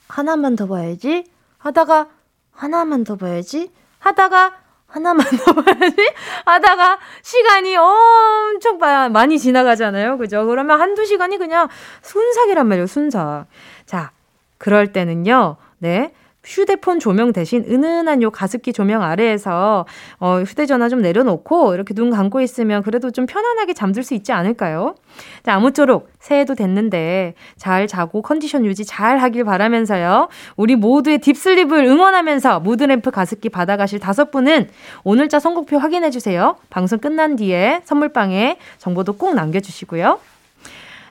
[0.08, 1.24] 하나만 더 봐야지
[1.58, 2.06] 하다가
[2.52, 4.54] 하나만 더 봐야지 하다가
[4.86, 6.12] 하나만 더 봐야지
[6.44, 8.78] 하다가 시간이 엄청
[9.12, 10.18] 많이 지나가잖아요.
[10.18, 10.46] 그죠?
[10.46, 11.68] 그러면 한두 시간이 그냥
[12.02, 12.86] 순삭이란 말이에요.
[12.86, 13.46] 순삭.
[13.86, 14.10] 자,
[14.58, 15.56] 그럴 때는요.
[15.78, 16.12] 네.
[16.42, 19.84] 휴대폰 조명 대신 은은한 요 가습기 조명 아래에서
[20.18, 24.94] 어, 휴대전화 좀 내려놓고 이렇게 눈 감고 있으면 그래도 좀 편안하게 잠들 수 있지 않을까요?
[25.42, 30.28] 자, 아무쪼록 새해도 됐는데 잘 자고 컨디션 유지 잘 하길 바라면서요.
[30.56, 34.70] 우리 모두의 딥슬립을 응원하면서 무드램프 가습기 받아가실 다섯 분은
[35.04, 36.56] 오늘자 선곡표 확인해 주세요.
[36.70, 40.18] 방송 끝난 뒤에 선물방에 정보도 꼭 남겨주시고요.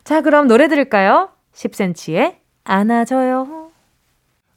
[0.03, 1.29] 자, 그럼 노래 들을까요?
[1.53, 3.58] 10cm의 안아줘요.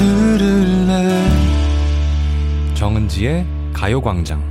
[0.00, 1.20] 들을래
[2.74, 4.42] 정은지의 가요광장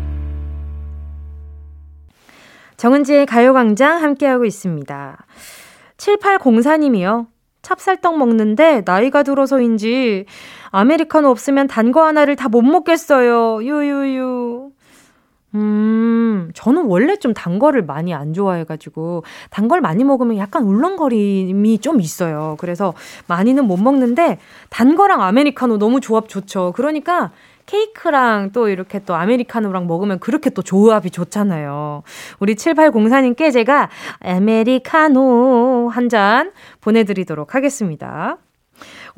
[2.78, 5.26] 정은지의 가요광장 함께하고 있습니다.
[5.98, 7.26] 7804님이요.
[7.64, 10.26] 찹쌀떡 먹는데 나이가 들어서인지
[10.70, 13.64] 아메리카노 없으면 단 거 하나를 다 못 먹겠어요.
[13.64, 14.69] 유유유.
[15.56, 21.80] 음, 저는 원래 좀 단 거를 많이 안 좋아해가지고, 단 걸 많이 먹으면 약간 울렁거림이
[21.80, 22.56] 좀 있어요.
[22.60, 22.94] 그래서
[23.28, 24.38] 많이는 못 먹는데,
[24.70, 26.74] 단 거랑 아메리카노 너무 조합 좋죠.
[26.76, 27.32] 그러니까,
[27.66, 32.02] 케이크랑 또 이렇게 또 아메리카노랑 먹으면 그렇게 또 조합이 좋잖아요.
[32.40, 33.90] 우리 7804님께 제가
[34.22, 38.38] 아메리카노 한 잔 보내드리도록 하겠습니다.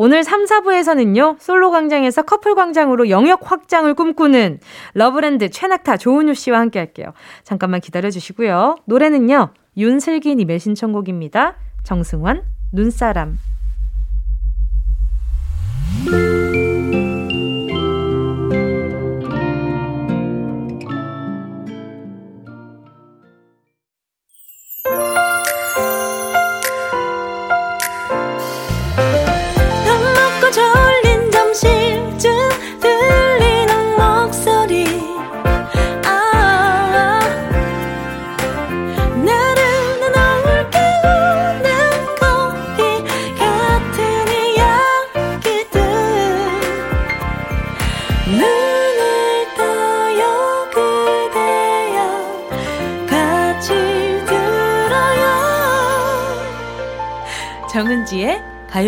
[0.04, 4.60] 오늘 3, 4부에서는요, 솔로 광장에서 커플 광장으로 영역 확장을 꿈꾸는
[4.96, 7.14] 러브랜드 최낙타 조은유 씨와 함께 할게요.
[7.44, 8.78] 잠깐만 기다려 주시고요.
[8.86, 11.56] 노래는요, 윤슬기님의 신청곡입니다.
[11.84, 12.42] 정승환,
[12.74, 13.38] 눈사람.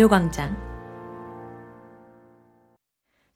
[0.04, 0.54] 가요광장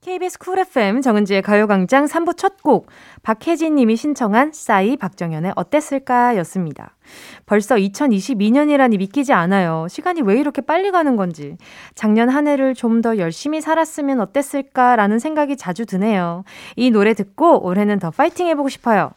[0.03, 2.89] KBS 쿨 FM 정은지의 가요광장 3부 첫 곡
[3.23, 6.97] 박혜진 님이 신청한 싸이 박정현의 어땠을까 였습니다.
[7.47, 9.87] 벌써 2022년이라니 믿기지 않아요.
[9.89, 11.57] 시간이 왜 이렇게 빨리 가는 건지.
[11.95, 16.45] 작년 한 해를 좀 더 열심히 살았으면 어땠을까라는 생각이 자주 드네요.
[16.77, 19.13] 이 노래 듣고 올해는 더 파이팅 해보고 싶어요.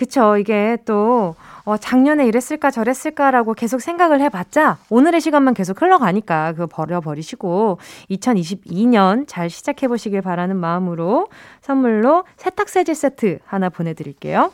[0.00, 0.38] 그쵸.
[0.38, 1.34] 이게 또,
[1.64, 7.76] 어, 작년에 이랬을까 저랬을까라고 계속 생각을 해봤자 오늘의 시간만 계속 흘러가니까 그거 버려버리시고
[8.10, 11.28] 2022년 잘 시작해보시길 바라는 마음으로
[11.60, 14.52] 선물로 세탁세제 세트 하나 보내드릴게요.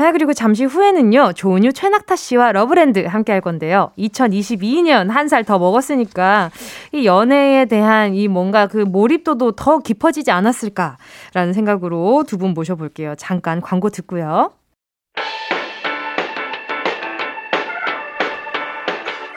[0.00, 3.90] 자, 그리고 잠시 후에는요, 조은유 최낙타 씨와 러브랜드 함께 할 건데요.
[3.98, 6.50] 2022년 한 살 더 먹었으니까
[6.92, 13.14] 이 연애에 대한 이 뭔가 그 몰입도도 더 깊어지지 않았을까라는 생각으로 두 분 모셔볼게요.
[13.18, 14.52] 잠깐 광고 듣고요.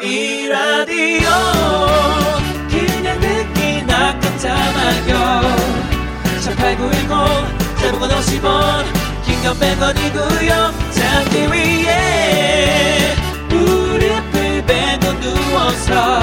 [0.02, 1.30] 이 라디오
[2.70, 5.42] 그냥 듣기나 깜짝마요
[6.42, 8.84] 18910 대목원 50원
[9.26, 13.16] 긴건 100원 이고요 잠기 위에
[13.50, 16.20] 무릎을 베고 누워서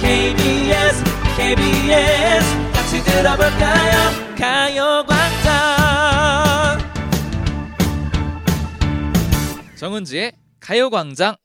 [0.00, 1.04] KBS
[1.36, 4.34] KBS 같이 들어볼까요?
[4.38, 5.50] 가요광장.
[9.76, 11.36] 정은지의 가요광장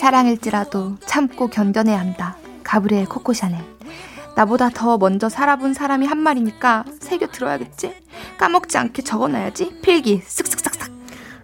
[0.00, 2.36] 사랑일지라도 참고 견뎌내야 한다.
[2.64, 3.60] 가브리엘 코코 샤넬.
[4.34, 7.94] 나보다 더 먼저 살아본 사람이 한 말이니까 새겨 들어야겠지?
[8.38, 9.80] 까먹지 않게 적어놔야지.
[9.82, 10.90] 필기 쓱쓱싹싹.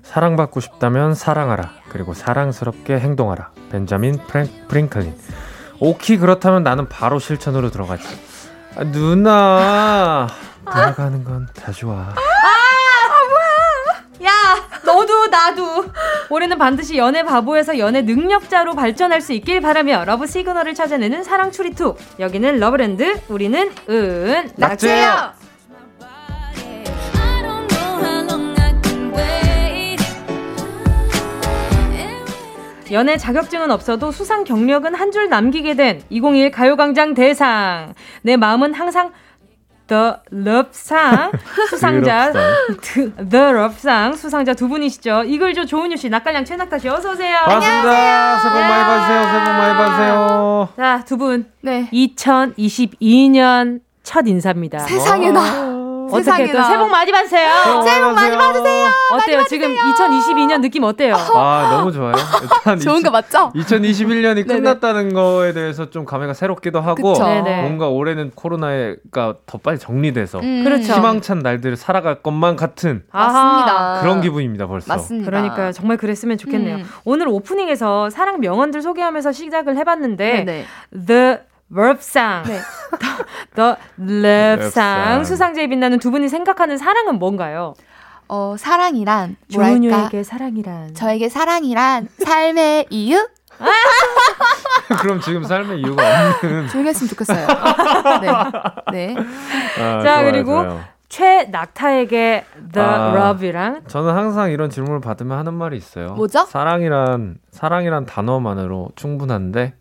[0.03, 1.71] 사랑받고 싶다면 사랑하라.
[1.90, 3.51] 그리고 사랑스럽게 행동하라.
[3.71, 5.14] 벤자민 프랭, 프링클린.
[5.79, 8.05] 오키 그렇다면 나는 바로 실천으로 들어가지.
[8.77, 10.29] 아, 누나.
[10.64, 12.14] 돌아가는 건다 좋아.
[14.87, 15.85] 야, 너도 나도
[16.31, 21.96] 올해는 반드시 연애 바보에서 연애 능력자로 발전할 수 있길 바라며 러브 시그널을 찾아내는 사랑 추리투.
[22.18, 24.51] 여기는 러브랜드, 우리는 은
[29.12, 30.05] wait.
[32.92, 37.94] 연애 자격증은 없어도 수상 경력은 한 줄 남기게 된 2021 가요광장 대상.
[38.22, 39.12] 내 마음은 항상
[39.87, 41.33] The Love상
[41.70, 45.25] 수상자 The, The Love상 수상자 두 분이시죠.
[45.25, 47.37] 이글조 조은유 씨, 낙갈량 최낙타 씨 어서 오세요.
[47.44, 48.38] 반갑습니다.
[48.40, 49.22] 새해 복 많이 받으세요.
[49.22, 50.68] 새해 복 많이 받으세요.
[50.77, 51.88] 자, 두 분 네.
[51.92, 54.79] 2022년 첫 인사입니다.
[54.81, 55.40] 세상에나.
[56.07, 56.64] 어떻게 또 세상에나.
[56.66, 57.83] 새해 복 많이 받으세요.
[57.85, 58.87] 새해 복 많이 받으세요.
[59.12, 59.45] 어때요?
[59.49, 61.14] 지금 2022년 느낌 어때요?
[61.16, 62.14] 아, 너무 좋아요.
[62.42, 63.53] 일단 좋은 거 맞죠?
[63.55, 64.61] 2021년이 네네.
[64.61, 67.14] 끝났다는 거에 대해서 좀 감회가 새롭기도 하고.
[67.16, 70.64] 뭔가 올해는 코로나가 더 빨리 정리돼서 음.
[70.64, 70.92] 그렇죠.
[70.95, 74.01] 희망찬 날들을 살아갈 것만 같은 맞습니다.
[74.03, 74.92] 그런 기분입니다 벌써.
[74.92, 75.31] 맞습니다.
[75.31, 75.73] 그러니까요.
[75.73, 76.77] 정말 그랬으면 좋겠네요.
[76.77, 76.85] 음.
[77.05, 80.64] 오늘 오프닝에서 사랑 명언들 소개하면서 시작을 해봤는데 네네.
[81.07, 81.37] The
[81.68, 82.61] verb상, 네.
[83.55, 85.24] The love상 love상.
[85.24, 87.74] 수상자에 빛나는 두 분이 생각하는 사랑은 뭔가요?
[88.29, 90.11] 어, 사랑이란 뭐랄까?
[90.22, 93.29] 사랑이란 저에게 사랑이란 삶의 이유?
[95.00, 96.68] 그럼 지금 삶의 이유가 없는.
[96.68, 97.46] 조용히 했으면 좋겠어요.
[98.92, 99.14] 네.
[99.14, 99.16] 네.
[99.79, 100.81] 아, 자, 좋아요, 그리고 좋아요.
[101.09, 103.14] 최낙타에게 The 아.
[103.16, 106.14] Love이랑 저는 항상 이런 질문을 받으면 하는 말이 있어요.
[106.14, 106.44] 뭐죠?
[106.44, 109.74] 사랑이란 사랑이란 단어만으로 충분한데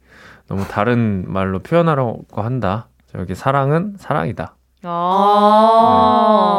[0.48, 2.88] 너무 다른 말로 표현하려고 한다.
[3.12, 4.56] 저기 사랑은 사랑이다.
[4.84, 4.90] 아.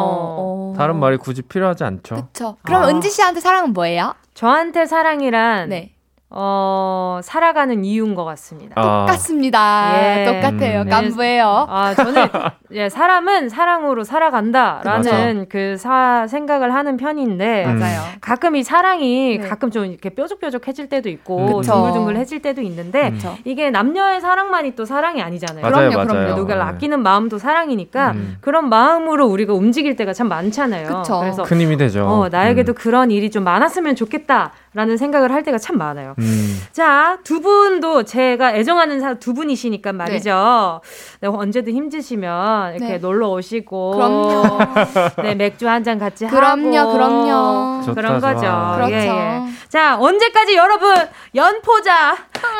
[0.05, 0.73] 어.
[0.77, 2.15] 다른 말이 굳이 필요하지 않죠.
[2.15, 2.57] 그쵸.
[2.63, 2.87] 그럼 아.
[2.87, 4.13] 은지 씨한테 사랑은 뭐예요?
[4.33, 5.93] 저한테 사랑이란 네.
[6.29, 8.73] 어, 살아가는 이유인 것 같습니다.
[8.75, 9.93] 아, 똑같습니다.
[9.95, 10.25] 예.
[10.25, 10.81] 똑같아요.
[10.81, 10.89] 음.
[10.89, 11.67] 깐부예요.
[11.69, 12.27] 아, 저는
[12.73, 17.79] 예, 사람은 사랑으로 살아간다라는 그 사, 생각을 하는 편인데 음.
[17.79, 18.01] 맞아요.
[18.19, 19.47] 가끔 이 사랑이 네.
[19.47, 21.71] 가끔 좀 이렇게 뾰족뾰족해질 때도 있고 그쵸.
[21.71, 23.37] 둥글둥글해질 때도 있는데 그쵸.
[23.45, 25.61] 이게 남녀의 사랑만이 또 사랑이 아니잖아요.
[25.61, 26.25] 맞아요, 그럼요, 맞아요.
[26.25, 26.41] 그럼요.
[26.41, 26.69] 누가를 네.
[26.69, 28.37] 아끼는 마음도 사랑이니까 음.
[28.41, 30.87] 그런 마음으로 우리가 움직일 때가 참 많잖아요.
[30.87, 31.21] 그쵸.
[31.23, 32.05] 래서 큰 힘이 되죠.
[32.05, 32.75] 어, 나에게도 음.
[32.75, 36.13] 그런 일이 좀 많았으면 좋겠다 라는 생각을 할 때가 참 많아요.
[36.19, 36.61] 음.
[36.71, 40.81] 자, 두 분도 제가 애정하는 사, 두 분이시니까 말이죠.
[41.19, 42.97] 네, 언제든 힘드시면 이렇게 네.
[42.99, 43.91] 놀러 오시고.
[43.95, 44.43] 그럼요.
[45.23, 46.91] 네, 맥주 한 잔 같이 그럼요, 하고.
[46.93, 47.81] 그럼요.
[47.85, 48.33] 좋다, 그런 좋아.
[48.33, 48.75] 거죠.
[48.75, 48.93] 그렇죠.
[48.95, 49.41] 예, 예.
[49.69, 50.93] 자, 언제까지 여러분
[51.33, 52.15] 연포자,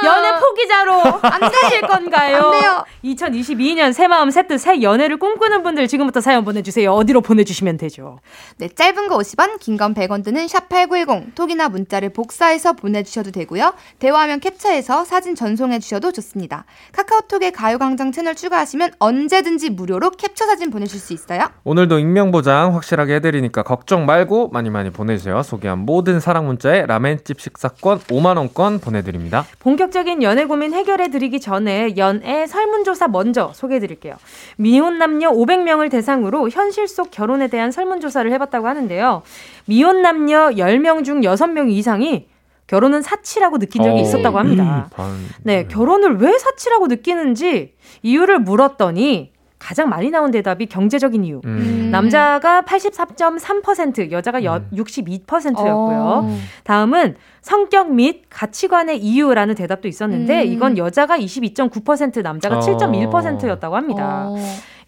[0.05, 2.37] 연애 포기자로 안 되실 건가요?
[2.37, 2.85] 안 돼요.
[3.03, 6.91] 2022년 새 마음 새 뜻 새 연애를 꿈꾸는 분들 지금부터 사연 보내 주세요.
[6.93, 8.19] 어디로 보내 주시면 되죠?
[8.57, 13.73] 네, 짧은 거 50원, 긴 건 100원 드는 샵8910 톡이나 문자를 복사해서 보내주셔도 되고요.
[13.99, 16.65] 대화하면 캡처해서 사진 전송해 주셔도 좋습니다.
[16.91, 21.49] 카카오톡에 가요광장 채널 추가하시면 언제든지 무료로 캡처 사진 보내실 수 있어요.
[21.63, 25.43] 오늘도 익명 보장 확실하게 해드리니까 걱정 말고 많이 많이 보내주세요.
[25.43, 29.45] 소개한 모든 사랑 문자에 라멘집 식사권 5만 원권 보내드립니다.
[29.59, 34.15] 본격적인 연애 고민 해결해 드리기 전에 연애 설문조사 먼저 소개해 드릴게요.
[34.57, 39.23] 미혼 남녀 500명을 대상으로 현실 속 결혼에 대한 설문조사를 해봤다고 하는데요.
[39.65, 42.27] 미혼 남녀 10명 중 6명 이상 이
[42.67, 44.89] 결혼은 사치라고 느낀 적이 어, 있었다고 합니다.
[44.93, 51.41] 반- 네, 결혼을 왜 사치라고 느끼는지 이유를 물었더니 가장 많이 나온 대답이 경제적인 이유.
[51.45, 51.89] 음.
[51.91, 54.69] 남자가 83.3%, 여자가 여, 음.
[54.75, 55.97] 62%였고요.
[56.25, 56.37] 어.
[56.63, 60.51] 다음은 성격 및 가치관의 이유라는 대답도 있었는데 음.
[60.53, 62.59] 이건 여자가 22.9% 남자가 어.
[62.59, 64.25] 7.1%였다고 합니다.
[64.27, 64.35] 어.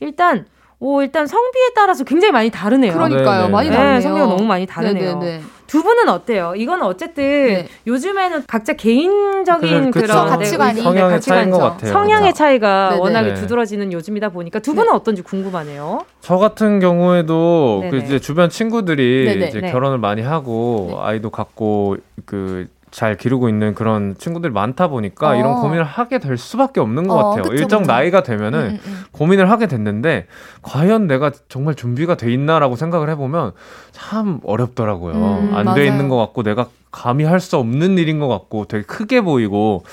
[0.01, 0.45] 일단
[0.81, 2.93] 오 일단 성비에 따라서 굉장히 많이 다르네요.
[2.93, 3.41] 그러니까요.
[3.41, 3.51] 네네.
[3.51, 4.01] 많이 네, 다르네요.
[4.01, 5.19] 성비가 너무 많이 다르네요.
[5.19, 5.41] 네네네.
[5.67, 6.53] 두 분은 어때요?
[6.55, 7.67] 이건 어쨌든 네.
[7.85, 10.07] 요즘에는 각자 개인적인 그쵸.
[10.07, 10.75] 그런 가치관이.
[10.75, 11.21] 네, 성향의 가치관이죠.
[11.29, 11.91] 차이인 것 같아요.
[11.91, 13.01] 성향의 차이가 네네.
[13.01, 13.33] 워낙에 네.
[13.35, 16.05] 두드러지는 요즘이다 보니까 두 분은 어떤지 궁금하네요.
[16.21, 17.97] 저 같은 경우에도 그.
[17.97, 19.47] 이제 주변 친구들이.
[19.49, 19.71] 이제 네.
[19.71, 20.97] 결혼을 많이 하고 네.
[21.01, 25.35] 아이도 갖고 그 잘 기르고 있는 그런 친구들이 많다 보니까 어.
[25.35, 27.43] 이런 고민을 하게 될 수밖에 없는 것 어, 같아요.
[27.43, 27.91] 그쵸, 일정 그쵸.
[27.91, 29.03] 나이가 되면은 음, 음, 음.
[29.11, 30.25] 고민을 하게 됐는데
[30.61, 33.51] 과연 내가 정말 준비가 돼 있나라고 생각을 해보면
[33.91, 35.13] 참 어렵더라고요.
[35.13, 35.83] 음, 안돼 맞아요.
[35.85, 39.83] 있는 것 같고 내가 감히 할 수 없는 일인 것 같고 되게 크게 보이고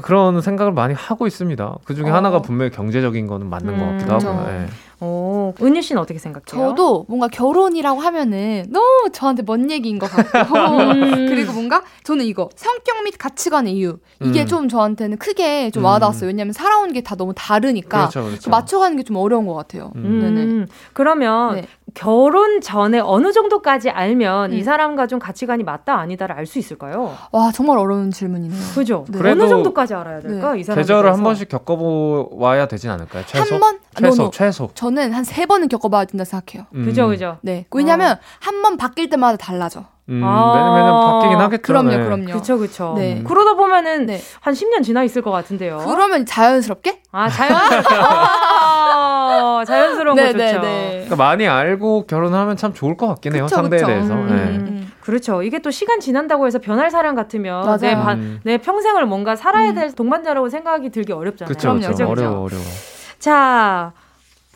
[0.00, 1.78] 그런 생각을 많이 하고 있습니다.
[1.84, 2.14] 그 중에 어.
[2.14, 4.28] 하나가 분명히 경제적인 거는 맞는 것 음, 같기도 그쵸.
[4.30, 4.54] 하고요.
[4.54, 4.66] 예.
[5.04, 6.68] 오, 은유 씨는 어떻게 생각해요?
[6.68, 11.26] 저도 뭔가 결혼이라고 하면은 너무 저한테 먼 얘기인 것 같고 음.
[11.28, 14.46] 그리고 뭔가 저는 이거 성격 및 가치관의 이유 이게 음.
[14.46, 15.86] 좀 저한테는 크게 좀 음.
[15.86, 16.28] 와닿았어요.
[16.28, 18.48] 왜냐하면 살아온 게 다 너무 다르니까 그렇죠, 그렇죠.
[18.50, 19.90] 맞춰가는 게 좀 어려운 것 같아요.
[19.96, 20.04] 음.
[20.04, 21.66] 음, 그러면 네.
[21.94, 24.62] 결혼 전에 어느 정도까지 알면 이 음.
[24.64, 27.14] 사람과 좀 가치관이 맞다 아니다를 알 수 있을까요?
[27.30, 28.60] 와 정말 어려운 질문이네요.
[28.74, 29.04] 그죠?
[29.08, 29.18] 네.
[29.18, 30.54] 그래도 어느 정도까지 알아야 될까?
[30.56, 33.22] 이 사람 계절을 한 번씩 겪어봐야 되진 않을까요?
[33.26, 33.54] 최소?
[33.54, 33.78] 한 번?
[33.96, 34.30] 최소, 노노.
[34.32, 34.70] 최소.
[34.74, 36.66] 저는 한 세 번은 겪어봐야 된다 생각해요.
[36.74, 36.84] 음.
[36.84, 37.38] 그죠, 그죠.
[37.42, 37.64] 네.
[37.70, 39.84] 왜냐면 한번 바뀔 때마다 달라져.
[40.08, 40.52] 음, 아.
[40.54, 41.62] 매년 매년 바뀌긴 하겠죠.
[41.62, 41.96] 그럼요, 네.
[42.04, 42.32] 그럼요.
[42.32, 42.94] 그쵸, 그쵸.
[42.96, 43.18] 네.
[43.18, 43.24] 음.
[43.24, 44.20] 그러다 보면은 네.
[44.40, 45.78] 한 10년 지나 있을 것 같은데요.
[45.86, 47.02] 그러면 자연스럽게?
[47.12, 47.94] 아, 자연스럽게.
[49.32, 50.38] 아, 자연스러운 거 좋죠.
[50.60, 53.44] 그러니까 많이 알고 결혼하면 참 좋을 것 같긴 해요.
[53.44, 53.86] 그쵸, 상대에 그쵸.
[53.86, 54.14] 대해서.
[54.14, 54.32] 음, 네.
[54.34, 54.92] 음, 음.
[55.00, 55.42] 그렇죠.
[55.42, 57.78] 이게 또 시간 지난다고 해서 변할 사람 같으면 맞아요.
[57.80, 58.40] 내, 바- 음.
[58.44, 59.74] 내 평생을 뭔가 살아야 음.
[59.74, 61.48] 될 동반자라고 생각이 들기 어렵잖아요.
[61.52, 62.08] 그죠?
[62.08, 62.62] 어려워, 어려워.
[63.18, 63.92] 자,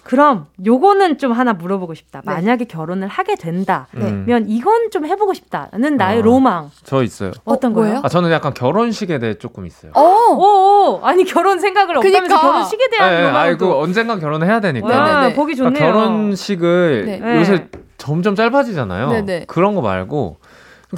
[0.07, 2.21] 그럼 요거는 좀 하나 물어보고 싶다.
[2.25, 2.33] 네.
[2.33, 4.33] 만약에 결혼을 하게 된다면 네.
[4.33, 4.45] 음.
[4.47, 6.23] 이건 좀 해보고 싶다는 나의 아.
[6.23, 7.33] 로망 저 있어요.
[7.45, 8.01] 어떤 어, 거예요?
[8.05, 9.91] 아, 저는 약간 결혼식에 대해 조금 있어요.
[9.97, 10.01] 어!
[10.01, 12.41] 오, 아니 결혼 생각을 없다면서 그니까.
[12.41, 14.87] 결혼식에 대한 예, 예, 로망도 아이고 언젠간 결혼을 해야 되니까.
[14.87, 15.35] 와, 네네네.
[15.35, 15.93] 보기 그러니까 좋네요.
[15.93, 17.41] 결혼식을 네.
[17.41, 17.67] 요새
[17.99, 19.09] 점점 짧아지잖아요.
[19.11, 19.45] 네네.
[19.49, 20.46] 그런 거 말고 좀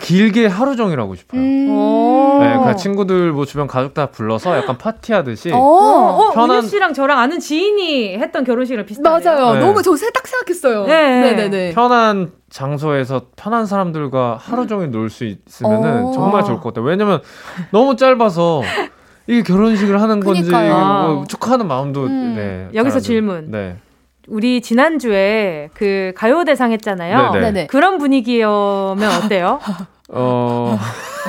[0.01, 1.41] 길게 하루 종일 하고 싶어요.
[1.41, 1.69] 음.
[1.71, 2.39] 오.
[2.41, 5.57] 네, 그 친구들 뭐 주변 가족 다 불러서 약간 파티하듯이 어.
[5.57, 9.33] 어, 어 편한- 은유 씨랑 저랑 아는 지인이 했던 결혼식이랑 비슷하네요.
[9.33, 9.55] 맞아요.
[9.55, 9.61] 네.
[9.61, 10.87] 너무 저딱 생각했어요.
[10.87, 11.21] 네.
[11.33, 11.73] 네네네.
[11.75, 16.13] 편한 장소에서 편한 사람들과 하루 종일 놀 수 있으면은 어.
[16.13, 16.85] 정말 좋을 것 같아요.
[16.85, 17.21] 왜냐면
[17.73, 18.63] 너무 짧아서
[19.27, 20.51] 이게 결혼식을 하는 건지.
[20.51, 22.35] 뭐 축하하는 마음도 음.
[22.37, 22.69] 네.
[22.79, 23.51] 여기서 질문.
[23.51, 23.77] 들- 네.
[24.31, 27.33] 우리 지난주에 그 가요대상 했잖아요.
[27.33, 27.41] 네네.
[27.47, 27.67] 네네.
[27.69, 29.61] 그런 분위기면 어때요?
[30.11, 30.79] 어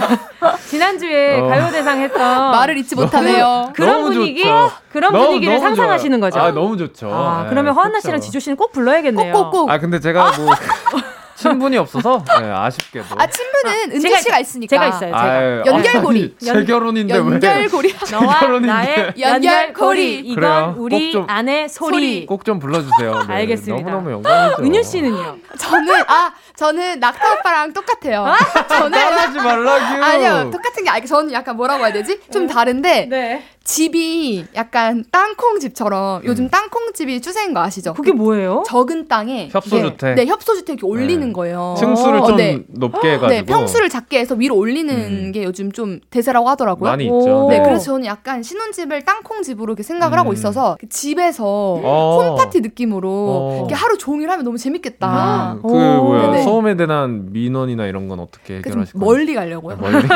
[0.69, 1.47] 지난주에 어.
[1.47, 3.71] 가요대상 했던 말을 잊지 못하네요.
[3.75, 4.71] 그런 분위기, 좋죠.
[4.91, 6.31] 그런 너무, 분위기를 너무 상상하시는 좋아요.
[6.31, 6.39] 거죠.
[6.41, 7.11] 아, 너무 좋죠.
[7.13, 8.07] 아, 네, 그러면 허한나 그렇죠.
[8.07, 9.33] 씨랑 지조 씨는 꼭 불러야겠네요.
[9.33, 9.69] 꼭꼭 꼭.
[9.69, 10.53] 아, 근데 제가 뭐
[11.39, 13.05] 친분이 없어서 네, 아쉽게도.
[13.17, 14.69] 아 친분은 은지 제가- 씨가 있으니까.
[14.69, 14.99] 제가 있어요.
[15.11, 15.21] 제가.
[15.21, 16.21] 아유, 연결고리.
[16.21, 17.19] 아니, 제 결혼인데 왜?
[17.19, 17.95] 연결고리.
[18.11, 18.67] 너와 결혼인데.
[18.67, 19.19] 나의 연결고리.
[19.19, 20.19] 연결고리.
[20.19, 20.75] 이건 그래요.
[20.77, 22.25] 우리 꼭 좀- 안의 소리.
[22.25, 23.23] 꼭 좀 불러주세요.
[23.27, 23.89] 네, 알겠습니다.
[23.89, 24.63] 너무너무 영광이죠.
[24.63, 25.37] 은유 씨는요?
[25.57, 28.33] 저는 아 저는 낙타 오빠랑 똑같아요.
[28.67, 30.03] 저는 따라하지 말라규.
[30.03, 32.19] 아니요 똑같은 게 아니 저는 약간 뭐라고 해야 되지?
[32.31, 33.43] 좀 다른데 네.
[33.69, 37.93] 집이 약간 땅콩 집처럼 요즘 땅콩 집이 추세인 거 아시죠?
[37.93, 38.63] 그게 뭐예요?
[38.65, 40.15] 적은 땅에 협소주택.
[40.15, 41.31] 네, 네 협소주택 이렇게 올리는 네.
[41.31, 41.75] 거예요.
[41.77, 42.63] 층수를 어, 좀 네.
[42.67, 43.27] 높게 해가지고.
[43.27, 45.31] 네, 평수를 작게 해서 위로 올리는 음.
[45.31, 46.89] 게 요즘 좀 대세라고 하더라고요.
[46.89, 47.19] 많이 오.
[47.19, 47.47] 있죠.
[47.51, 47.63] 네, 오.
[47.63, 50.33] 그래서 저는 약간 신혼집을 땅콩 집으로 이렇게 생각을 하고 음.
[50.33, 52.21] 있어서 그 집에서 어.
[52.23, 53.55] 홈파티 느낌으로 어.
[53.59, 55.53] 이렇게 하루 종일 하면 너무 재밌겠다.
[55.53, 56.03] 음, 그 오.
[56.05, 56.41] 뭐야 네네.
[56.41, 59.05] 소음에 대한 민원이나 이런 건 어떻게 해결하실 거예요?
[59.05, 59.77] 멀리 가려고요.
[59.77, 60.07] 멀리.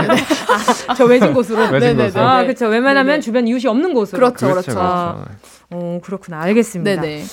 [0.98, 1.70] 저 외진 곳으로.
[1.72, 1.98] 외진.
[1.98, 2.24] 곳으로.
[2.24, 2.66] 아, 그렇죠.
[2.66, 3.20] 웬만하면 네네.
[3.44, 4.18] 주변 이웃이 없는 곳으로.
[4.18, 4.74] 그렇죠, 그렇죠, 그렇죠.
[4.74, 5.26] 그렇죠.
[5.72, 6.42] 어, 그렇구나.
[6.42, 7.02] 알겠습니다.
[7.02, 7.24] 네네.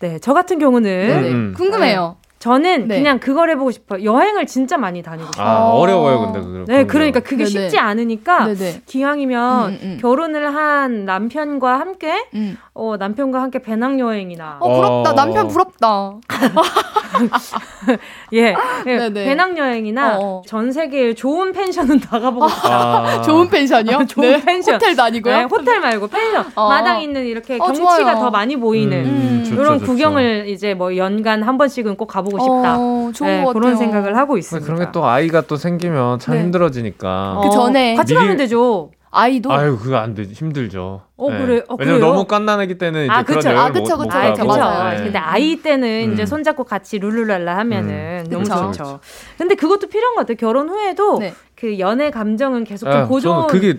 [0.00, 1.30] 네, 저 같은 경우는 네네.
[1.30, 1.54] 음.
[1.56, 2.16] 궁금해요.
[2.38, 2.98] 저는 네.
[2.98, 4.04] 그냥 그걸 해보고 싶어요.
[4.04, 5.46] 여행을 진짜 많이 다니고 싶어요.
[5.46, 5.78] 아 어.
[5.78, 6.64] 어려워요, 근데 그.
[6.68, 7.50] 네, 그러니까 그게 네네.
[7.50, 8.82] 쉽지 않으니까 네네.
[8.86, 9.98] 기왕이면 음, 음.
[10.00, 12.56] 결혼을 한 남편과 함께 음.
[12.74, 15.10] 어, 남편과 함께 배낭 여행이나 어 부럽다.
[15.10, 15.14] 어.
[15.14, 16.12] 남편 부럽다.
[18.34, 18.54] 예,
[18.86, 19.24] 예 네네.
[19.24, 20.42] 배낭 여행이나 어.
[20.46, 22.72] 전 세계의 좋은 펜션은 나가보고 싶어요.
[22.72, 23.22] 아.
[23.26, 24.06] 좋은 펜션이요?
[24.06, 24.76] 좋은 펜션.
[24.76, 25.36] 호텔도 아니고요.
[25.36, 26.68] 네, 호텔 말고 펜션 어.
[26.68, 28.18] 마당 있는 이렇게 어, 경치가 좋아요.
[28.20, 29.90] 더 많이 보이는 음, 이런 좋죠.
[29.90, 32.76] 구경을 이제 뭐 연간 한 번씩은 꼭 가보 고 싶다.
[32.78, 33.52] 어, 좋은 네, 것 같아요.
[33.52, 34.64] 그런 생각을 하고 있습니다.
[34.66, 36.42] 그런 게 또 아이가 또 생기면 참 네.
[36.42, 37.40] 힘들어지니까.
[37.42, 38.90] 그 전에 같이 가면 되죠.
[39.10, 40.22] 아이도 아유 그거 안 돼.
[40.24, 41.00] 힘들죠.
[41.16, 41.62] 어, 그래?
[41.68, 41.98] 어, 왜냐면 그래요?
[41.98, 43.48] 너무 깐난하기 때는 이제 아, 그런 그쵸.
[43.48, 44.48] 여행을 아, 그쵸, 못, 못 그쵸, 아, 그쵸, 가고.
[44.52, 44.60] 그쵸.
[44.60, 44.96] 맞아요.
[44.98, 45.04] 네.
[45.04, 46.26] 근데 아이 때는 이제 음.
[46.26, 48.30] 손잡고 같이 룰루랄라 하면은 음.
[48.30, 48.56] 너무 그쵸.
[48.72, 49.00] 좋죠.
[49.38, 50.36] 근데 그것도 필요한 것 같아요.
[50.36, 51.32] 결혼 후에도 네.
[51.56, 53.32] 그 연애 감정은 계속 아, 좀 보존.
[53.32, 53.78] 저는 그게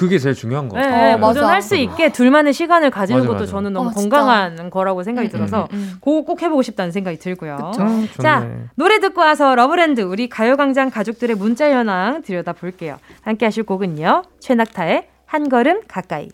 [0.00, 1.02] 그게 제일 중요한 거 네, 같아요.
[1.02, 1.28] 네, 어, 맞아.
[1.34, 3.52] 보존할 수 있게 둘만의 시간을 가지는 맞아, 것도 맞아.
[3.52, 4.16] 저는 너무 어, 진짜.
[4.16, 5.92] 건강한 거라고 생각이 음, 들어서 음, 음.
[6.00, 7.56] 그거 꼭 해보고 싶다는 생각이 들고요.
[7.70, 7.82] 그쵸.
[7.82, 8.22] 음, 좋네.
[8.22, 12.96] 자, 노래 듣고 와서 러브랜드 우리 가요광장 가족들의 문자 현황 들여다 볼게요.
[13.20, 14.22] 함께 하실 곡은요.
[14.40, 16.30] 최낙타의 한 걸음 가까이.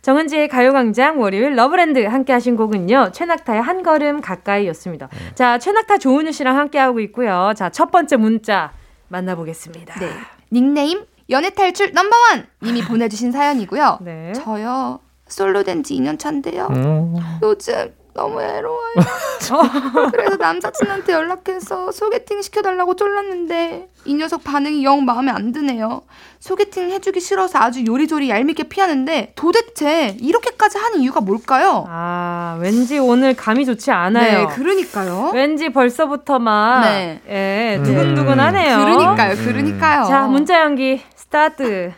[0.00, 3.10] 정은지의 가요광장 월요일 러브랜드 함께 하신 곡은요.
[3.12, 5.08] 최낙타의 한 걸음 가까이 였습니다.
[5.12, 5.34] 네.
[5.34, 7.52] 자, 최낙타 조은유 씨랑 함께 하고 있고요.
[7.56, 8.72] 자, 첫 번째 문자
[9.08, 10.00] 만나보겠습니다.
[10.00, 10.08] 네.
[10.50, 13.98] 닉네임 연애 탈출 넘버원 님이 보내주신 사연이고요.
[14.02, 14.32] 네.
[14.34, 16.68] 저요 솔로 된 지 2년 차인데요.
[16.70, 17.16] 음.
[17.42, 18.94] 요즘 너무 외로워요.
[20.10, 26.02] 그래서 남사친한테 연락해서 소개팅 시켜달라고 쫄랐는데 이 녀석 반응이 영 마음에 안 드네요.
[26.40, 31.84] 소개팅 해주기 싫어서 아주 요리조리 얄밉게 피하는데 도대체 이렇게까지 하는 이유가 뭘까요?
[31.88, 34.48] 아, 왠지 오늘 감이 좋지 않아요.
[34.48, 35.32] 네, 그러니까요.
[35.34, 37.20] 왠지 벌써부터 막 네.
[37.28, 37.84] 예, 음.
[37.84, 38.78] 두근두근하네요.
[38.78, 39.44] 그러니까요, 음.
[39.44, 40.04] 그러니까요.
[40.04, 41.02] 자, 문자 연기
[41.36, 41.92] 스타트.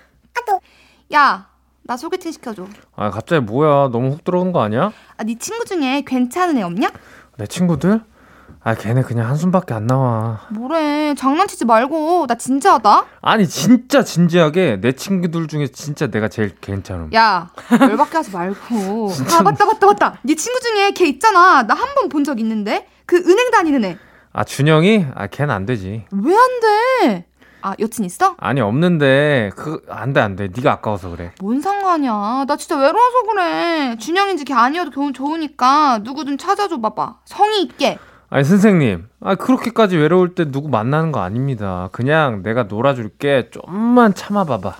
[1.15, 1.47] 야,
[1.85, 2.67] 나 소개팅 시켜줘.
[2.97, 3.89] 아 갑자기 뭐야?
[3.93, 4.91] 너무 훅 들어온 거 아니야?
[5.17, 6.91] 아, 네 친구 중에 괜찮은 애 없냐?
[7.37, 8.03] 내 친구들?
[8.65, 10.41] 아 걔네 그냥 한숨밖에 안 나와.
[10.51, 12.27] 뭐래, 장난치지 말고.
[12.27, 13.07] 나 진지하다.
[13.23, 17.15] 아니 진짜 진지하게 내 친구들 중에 진짜 내가 제일 괜찮음.
[17.15, 19.11] 야, 열받게 하지 말고.
[19.39, 20.19] 아, 맞다, 맞다, 맞다.
[20.25, 21.63] 네 친구 중에 걔 있잖아.
[21.63, 22.89] 나 한 번 본 적 있는데.
[23.07, 23.99] 그 은행 다니는 애.
[24.33, 25.07] 아 준영이?
[25.15, 26.05] 아 걔는 안 되지.
[26.11, 27.25] 왜 안 돼?
[27.61, 28.35] 아, 여친 있어?
[28.39, 30.49] 아니 없는데 그 안돼 안 돼.
[30.55, 31.33] 네가 아까워서 그래.
[31.41, 32.45] 뭔 상관이야.
[32.47, 33.97] 나 진짜 외로워서 그래.
[33.99, 37.17] 준영인지 걔 아니어도 좋- 좋으니까 누구든 찾아줘 봐봐.
[37.25, 37.99] 성의 있게.
[38.31, 41.89] 아니 선생님, 아 그렇게까지 외로울 때 누구 만나는 거 아닙니다.
[41.93, 43.51] 그냥 내가 놀아줄게.
[43.51, 44.75] 좀만 참아봐봐.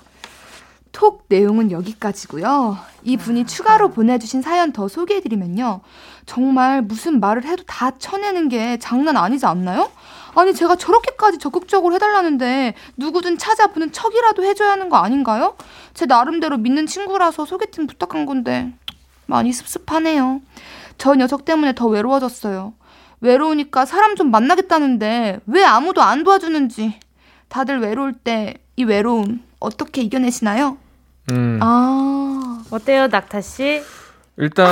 [0.93, 2.77] 톡 내용은 여기까지고요.
[3.05, 5.81] 이 분이 추가로 보내주신 사연 더 소개해드리면요.
[6.27, 9.91] 정말 무슨 말을 해도 다 쳐내는 게 장난 아니지 않나요?
[10.39, 15.57] 아니 제가 저렇게까지 적극적으로 해달라는데 누구든 찾아보는 척이라도 해줘야 하는 거 아닌가요?
[15.95, 18.73] 제 나름대로 믿는 친구라서 소개팅 부탁한 건데
[19.27, 20.41] 많이 습습하네요.
[20.97, 22.73] 저 녀석 때문에 더 외로워졌어요.
[23.21, 27.01] 외로우니까 사람 좀 만나겠다는데 왜 아무도 안 도와주는지
[27.49, 30.79] 다들 외로울 때 이 외로움 어떻게 이겨내시나요?
[31.33, 31.59] 음.
[31.61, 33.83] 아, 어때요, 낙타 씨?
[34.39, 34.67] 일단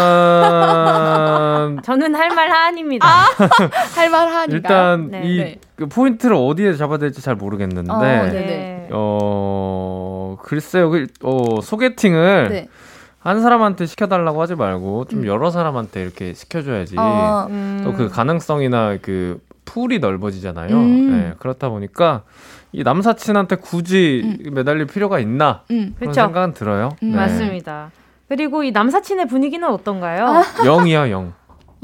[1.85, 3.07] 저는 할말 하안입니다.
[3.97, 4.55] 할만하니까.
[4.55, 5.59] 일단 네, 이 네.
[5.75, 10.43] 그 포인트를 어디에 잡아야 될지 잘 모르겠는데 어, 어, 네.
[10.43, 12.69] 글쎄요 그, 어, 소개팅을 네.
[13.19, 15.27] 한 사람한테 시켜달라고 하지 말고 좀 음.
[15.27, 17.81] 여러 사람한테 이렇게 시켜줘야지 어, 음.
[17.85, 20.77] 또그 가능성이나 그 풀이 넓어지잖아요.
[20.77, 21.11] 음.
[21.11, 22.23] 네, 그렇다 보니까
[22.71, 25.95] 이 남사친한테 굳이 매달릴 필요가 있나 음.
[25.99, 26.23] 그런 그쵸.
[26.23, 26.91] 생각은 들어요.
[27.03, 27.17] 음, 네.
[27.17, 27.91] 맞습니다.
[28.29, 30.27] 그리고 이 남사친의 분위기는 어떤가요?
[30.27, 30.43] 아.
[30.64, 31.33] 영이야 영.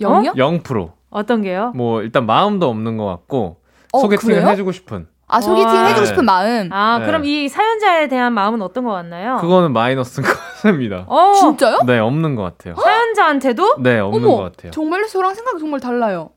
[0.01, 0.33] 영이요?
[0.33, 0.93] 0%.
[1.11, 1.73] 어떤 게요?
[1.75, 3.57] 뭐 일단 마음도 없는 것 같고
[3.93, 4.49] 어, 소개팅을 그래요?
[4.51, 5.07] 해주고 싶은.
[5.29, 5.85] 아 소개팅 와.
[5.85, 6.07] 해주고 네.
[6.07, 6.69] 싶은 마음.
[6.73, 7.07] 아, 네.
[7.07, 9.37] 그럼 이 사연자에 대한 마음은 어떤 것 같나요?
[9.41, 11.05] 그거는 마이너스인 것 같습니다.
[11.07, 11.81] 어, 진짜요?
[11.87, 12.75] 네, 없는 것 같아요.
[12.75, 14.73] 사연자한테도 네, 없는 어머, 것 같아요.
[14.73, 16.31] 정말로 저랑 생각이 정말 달라요.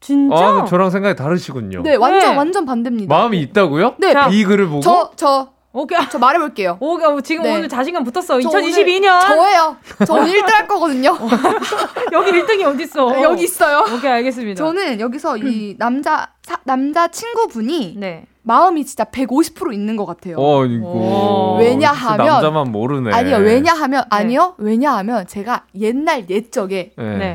[0.00, 0.36] 진짜?
[0.36, 1.82] 아, 저랑 생각이 다르시군요.
[1.82, 2.36] 네, 완전 네.
[2.36, 3.14] 완전 반대입니다.
[3.14, 3.96] 마음이 있다고요?
[3.98, 5.98] 네, 자, 이 글을 보고 저저저 오케이.
[6.18, 6.78] 말해볼게요.
[6.80, 7.54] 오, 지금 네.
[7.56, 8.40] 오늘 자신감 붙었어.
[8.40, 9.76] 저 2022년 오늘 저예요.
[10.06, 11.10] 저 오늘 1등 할 거거든요.
[12.12, 13.22] 여기 1등이 어디 있어?
[13.22, 13.84] 여기 있어요.
[13.94, 14.58] 오케이, 알겠습니다.
[14.58, 18.24] 저는 여기서 이 남자 사- 남자 친구분이 네.
[18.42, 20.36] 마음이 진짜 150% 있는 것 같아요.
[20.38, 20.86] 어, 이거.
[20.86, 21.56] 오.
[21.60, 23.12] 왜냐하면- 남자만 모르네.
[23.12, 27.34] 아니요, 왜냐하면 아니요, 왜냐하면 제가 옛날 옛적에 네.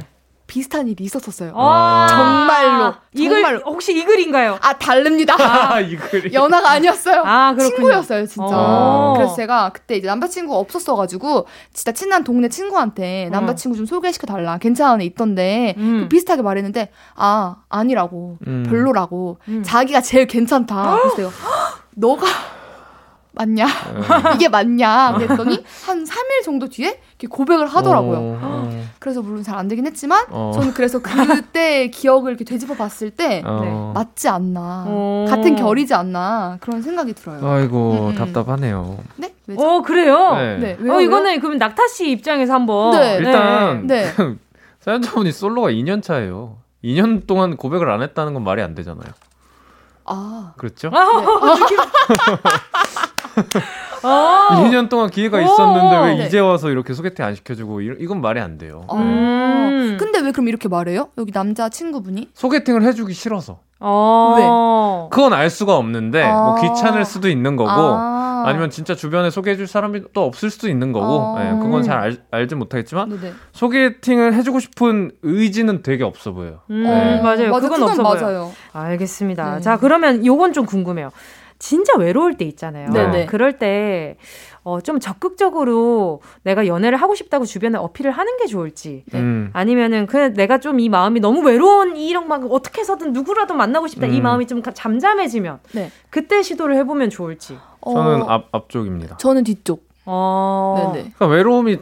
[0.54, 0.60] 네.
[0.60, 1.52] 비슷한 일이 있었었어요.
[1.56, 3.60] 아, 정말로, 이 글, 정말로.
[3.66, 4.60] 혹시 이 글인가요?
[4.62, 5.36] 아 다릅니다.
[5.40, 6.34] 아, 이 글이.
[6.34, 7.24] 연하가 아니었어요.
[7.26, 7.76] 아, 그렇군요.
[7.76, 8.46] 친구였어요, 진짜.
[8.56, 9.14] 어.
[9.18, 13.30] 그래서 제가 그때 이제 남자친구가 없었어가지고, 진짜 친한 동네 친구한테 어.
[13.32, 14.58] 남자친구 좀 소개시켜 달라.
[14.60, 16.08] 괜찮은 애 있던데, 음.
[16.10, 18.38] 비슷하게 말했는데, 아, 아니라고.
[18.46, 18.66] 음.
[18.70, 19.40] 별로라고.
[19.48, 19.64] 음.
[19.66, 20.98] 자기가 제일 괜찮다.
[21.02, 22.26] 그래서 내가, "헉, 너가
[23.36, 23.66] 맞냐?
[24.36, 25.14] 이게 맞냐?
[25.18, 28.18] 그랬더니, 한 3일 정도 뒤에 이렇게 고백을 하더라고요.
[28.18, 28.84] 어, 어.
[29.00, 30.52] 그래서 물론 잘 안 되긴 했지만, 어.
[30.54, 33.92] 저는 그래서 그때 기억을 이렇게 되짚어 봤을 때, 어.
[33.96, 34.86] 맞지 않나.
[34.88, 35.26] 어.
[35.30, 36.58] 같은 결이지 않나.
[36.62, 37.46] 그런 생각이 들어요.
[37.48, 38.16] 아이고, 음, 음.
[38.16, 39.00] 답답하네요.
[39.16, 39.34] 네?
[39.48, 39.62] 왜죠?
[39.62, 40.36] 어, 그래요?
[40.36, 40.58] 네.
[40.58, 40.78] 네.
[40.80, 40.94] 왜요?
[40.94, 41.08] 어, 왜요?
[41.08, 42.92] 이거는 그럼 낙타 씨 입장에서 한번.
[43.00, 43.18] 네.
[43.18, 44.06] 일단 네.
[44.82, 46.58] 사연자분이 솔로가 2년 차예요.
[46.84, 49.08] 2년 동안 고백을 안 했다는 건 말이 안 되잖아요.
[50.06, 50.52] 아.
[50.58, 50.90] 그렇죠?
[50.94, 51.00] 아,
[54.04, 54.64] 어.
[54.66, 55.42] 2년 동안 기회가 오.
[55.42, 56.26] 있었는데 왜 네.
[56.26, 58.84] 이제 와서 이렇게 소개팅 안 시켜주고 이, 이건 말이 안 돼요.
[58.88, 58.98] 어.
[58.98, 59.98] 음.
[60.00, 61.10] 근데 왜 그럼 이렇게 말해요?
[61.18, 62.30] 여기 남자 친구분이?
[62.34, 63.60] 소개팅을 해주기 싫어서.
[63.80, 65.10] 어.
[65.12, 66.42] 그건 알 수가 없는데 아.
[66.42, 68.44] 뭐 귀찮을 수도 있는 거고 아.
[68.46, 71.38] 아니면 진짜 주변에 소개해줄 사람이 또 없을 수도 있는 거고 어.
[71.42, 73.34] 예, 그건 잘 알, 알지 못하겠지만 네네.
[73.52, 76.60] 소개팅을 해주고 싶은 의지는 되게 없어 보여요.
[76.70, 77.22] 음, 네.
[77.22, 77.52] 맞아요.
[77.52, 78.22] 맞아, 그건 없어 보여요.
[78.22, 78.52] 맞아요.
[78.74, 79.56] 알겠습니다.
[79.56, 79.62] 네.
[79.62, 81.12] 자, 그러면 요건 좀 궁금해요.
[81.60, 82.90] 진짜 외로울 때 있잖아요.
[82.92, 83.26] 네네.
[83.28, 84.18] 그럴 때,
[84.64, 89.04] 어, 좀 적극적으로 내가 연애를 하고 싶다고 주변에 어필을 하는 게 좋을지.
[89.12, 89.20] 네.
[89.20, 89.50] 음.
[89.54, 94.08] 아니면은 그냥 내가 좀 이 마음이 너무 외로운 이런 막 어떻게 해서든 누구라도 만나고 싶다
[94.08, 94.24] 이 음.
[94.24, 95.92] 마음이 좀 가- 잠잠해지면 네.
[96.10, 97.58] 그때 시도를 해보면 좋을지.
[97.86, 99.18] 저는 어, 앞 앞쪽입니다.
[99.18, 99.88] 저는 뒤쪽.
[100.06, 100.76] 어.
[100.94, 101.12] 네네.
[101.16, 101.78] 그러니까 외로움이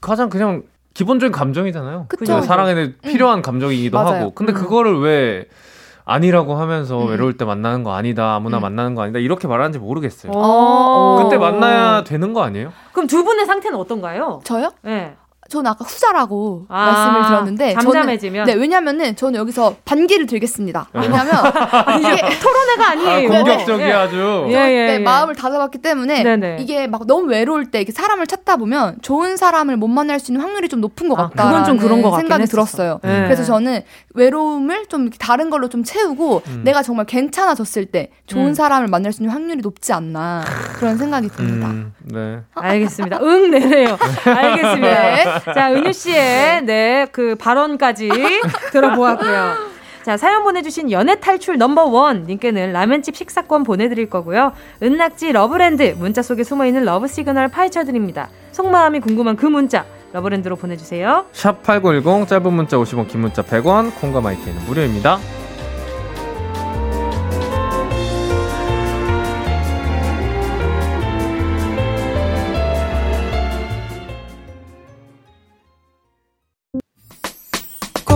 [0.00, 0.62] 가장 그냥
[0.92, 2.06] 기본적인 감정이잖아요.
[2.08, 2.24] 그쵸.
[2.24, 4.20] 그냥 사랑에 필요한 감정이기도 맞아요.
[4.20, 4.30] 하고.
[4.34, 4.54] 근데 음.
[4.54, 5.46] 그거를 왜
[6.04, 7.08] 아니라고 하면서 음.
[7.08, 8.62] 외로울 때 만나는 거 아니다, 아무나 음.
[8.62, 10.32] 만나는 거 아니다 이렇게 말하는지 모르겠어요.
[10.34, 11.22] 어.
[11.22, 12.72] 그때 만나야 되는 거 아니에요?
[12.92, 14.40] 그럼 두 분의 상태는 어떤가요?
[14.44, 14.72] 저요?
[14.82, 15.16] 네.
[15.48, 18.46] 저는 아까 후자라고 아, 말씀을 드렸는데 잠잠해지면?
[18.46, 20.88] 저는, 네 왜냐면은 저는 여기서 반기를 들겠습니다.
[20.94, 21.00] 네.
[21.02, 21.34] 왜냐면
[22.00, 23.28] 이게 토론회가 아, 아니에요.
[23.30, 23.92] 공격적이 네.
[23.92, 24.46] 아주.
[24.48, 24.98] 예, 저 예, 그때 예.
[24.98, 26.56] 마음을 다잡았기 때문에 네네.
[26.60, 30.44] 이게 막 너무 외로울 때 이렇게 사람을 찾다 보면 좋은 사람을 못 만날 수 있는
[30.44, 31.44] 확률이 좀 높은 것 아, 같다.
[31.44, 32.52] 그건 좀 그런 것 같긴 생각이 했었어.
[32.52, 33.00] 들었어요.
[33.02, 33.24] 네.
[33.24, 33.82] 그래서 저는
[34.14, 36.60] 외로움을 좀 다른 걸로 좀 채우고 음.
[36.64, 38.54] 내가 정말 괜찮아졌을 때 좋은 음.
[38.54, 40.42] 사람을 만날 수 있는 확률이 높지 않나
[40.78, 41.68] 그런 생각이 듭니다.
[41.68, 42.40] 음, 네.
[42.54, 43.18] 알겠습니다.
[43.22, 43.98] 응, 네네요.
[44.24, 44.78] 알겠습니다.
[44.80, 45.24] 네.
[45.54, 48.10] 자, 은유 씨의 네, 그 발언까지
[48.72, 49.74] 들어보았고요.
[50.04, 54.52] 자, 사연 보내주신 연애 탈출 넘버원 님께는 라면집 식사권 보내드릴 거고요.
[54.82, 58.28] 은낙지 러브랜드 문자 속에 숨어있는 love signal 파헤쳐드립니다.
[58.52, 61.24] 속마음이 궁금한 그 문자 러브랜드로 보내주세요.
[61.32, 65.18] 샵8910 짧은 문자 50원 긴 문자 100원 콩과 마이크는 무료입니다.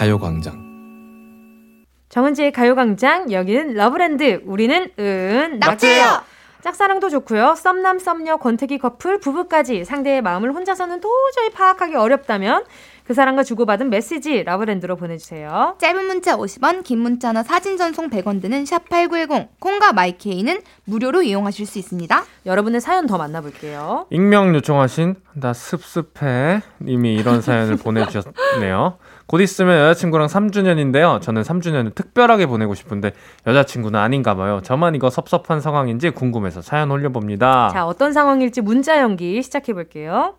[0.00, 1.84] 가요광장.
[2.08, 6.22] 정은지의 가요광장 여기는 러브랜드 우리는 은 낙지예요.
[6.62, 7.54] 짝사랑도 좋고요.
[7.54, 12.64] 썸남 썸녀 권태기 커플 부부까지 상대의 마음을 혼자서는 도저히 파악하기 어렵다면
[13.04, 15.74] 그 사람과 주고받은 메시지 러브랜드로 보내주세요.
[15.78, 21.66] 짧은 문자 50원, 긴 문자나 사진 전송 100원 드는 샵 8910 콩과 마이케이는 무료로 이용하실
[21.66, 22.24] 수 있습니다.
[22.46, 24.06] 여러분의 사연 더 만나볼게요.
[24.10, 28.96] 익명 요청하신 나 습습해 님이 이런 사연을 보내주셨네요.
[29.30, 31.22] 곧 있으면 여자친구랑 3주년인데요.
[31.22, 33.12] 저는 3주년을 특별하게 보내고 싶은데
[33.46, 34.60] 여자친구는 아닌가 봐요.
[34.60, 37.68] 저만 이거 섭섭한 상황인지 궁금해서 사연 올려봅니다.
[37.72, 40.34] 자, 어떤 상황일지 문자 연기 시작해볼게요.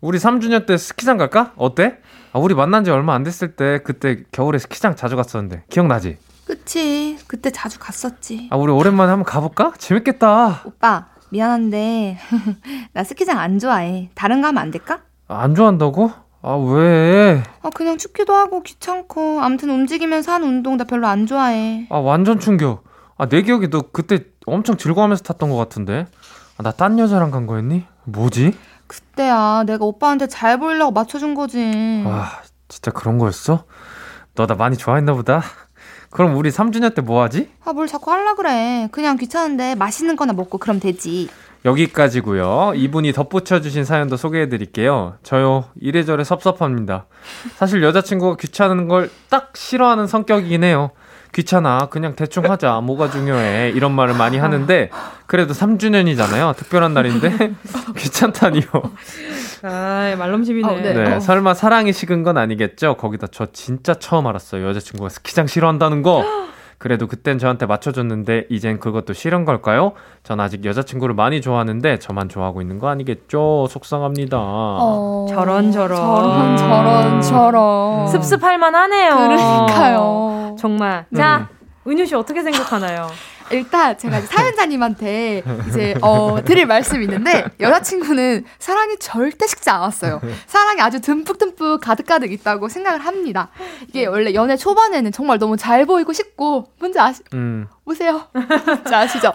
[0.00, 1.52] 우리 3주년 때 스키장 갈까?
[1.56, 1.98] 어때?
[2.32, 6.16] 아, 우리 만난 지 얼마 안 됐을 때 그때 겨울에 스키장 자주 갔었는데 기억나지?
[6.46, 7.18] 그치.
[7.26, 8.48] 그때 자주 갔었지.
[8.50, 9.74] 아, 우리 오랜만에 한번 가볼까?
[9.76, 10.62] 재밌겠다.
[10.64, 12.16] 오빠, 미안한데,
[12.94, 14.08] 나 스키장 안 좋아해.
[14.14, 15.00] 다른 거 하면 안 될까?
[15.28, 16.23] 아, 안 좋아한다고?
[16.46, 17.42] 아, 왜?
[17.62, 19.40] 아, 그냥 춥기도 하고 귀찮고.
[19.40, 21.86] 아무튼 움직이면서 하는 운동 나 별로 안 좋아해.
[21.88, 22.84] 아, 완전 충격.
[23.16, 26.06] 아, 내 기억에 너 그때 엄청 즐거워하면서 탔던 것 같은데.
[26.58, 27.84] 아, 나 딴 여자랑 간 거였니?
[28.04, 28.54] 뭐지?
[28.86, 32.02] 그때야, 내가 오빠한테 잘 보이려고 맞춰준 거지.
[32.04, 32.28] 와,
[32.68, 33.64] 진짜 그런 거였어?
[34.34, 35.42] 너 나 많이 좋아했나 보다.
[36.10, 37.50] 그럼 우리 3주년 때 뭐 하지?
[37.64, 38.88] 아, 뭘 자꾸 하려 그래.
[38.92, 41.30] 그냥 귀찮은데 맛있는 거나 먹고 그럼 되지.
[41.64, 42.72] 여기까지고요.
[42.74, 45.14] 이분이 덧붙여 주신 사연도 소개해 드릴게요.
[45.22, 45.64] 저요.
[45.80, 47.06] 이래저래 섭섭합니다.
[47.56, 50.90] 사실 여자친구가 귀찮은 걸 딱 싫어하는 성격이긴 해요.
[51.32, 51.88] 귀찮아.
[51.90, 52.80] 그냥 대충 하자.
[52.82, 53.70] 뭐가 중요해.
[53.74, 54.90] 이런 말을 많이 하는데
[55.26, 56.54] 그래도 3주년이잖아요.
[56.56, 57.52] 특별한 날인데
[57.98, 58.62] 귀찮다니요.
[59.62, 60.68] 아, 말넘심이네.
[60.68, 60.92] 어, 네.
[60.92, 61.20] 네, 어.
[61.20, 62.96] 설마 사랑이 식은 건 아니겠죠?
[62.96, 64.64] 거기다 저 진짜 처음 알았어요.
[64.68, 66.24] 여자친구가 스키장 싫어한다는 거.
[66.84, 69.94] 그래도 그땐 저한테 맞춰줬는데 이젠 그것도 싫은 걸까요?
[70.22, 73.68] 전 아직 여자친구를 많이 좋아하는데 저만 좋아하고 있는 거 아니겠죠?
[73.70, 74.36] 속상합니다.
[74.38, 75.96] 어, 저런, 저런.
[75.96, 76.56] 저런, 음.
[76.58, 78.06] 저런, 저런.
[78.08, 79.16] 습습할 만하네요.
[79.16, 80.56] 그러니까요.
[80.58, 81.06] 정말.
[81.16, 81.48] 자,
[81.86, 83.06] 은유 씨 어떻게 생각하나요?
[83.50, 90.20] 일단 제가 사연자님한테 이제 어 드릴 말씀이 있는데 여자친구는 사랑이 절대 식지 않았어요.
[90.46, 93.50] 사랑이 아주 듬뿍듬뿍 가득가득 있다고 생각을 합니다.
[93.88, 98.22] 이게 원래 연애 초반에는 정말 너무 잘 보이고 싶고 뭔지 아시 음, 보세요.
[98.82, 99.32] 진짜 아시죠?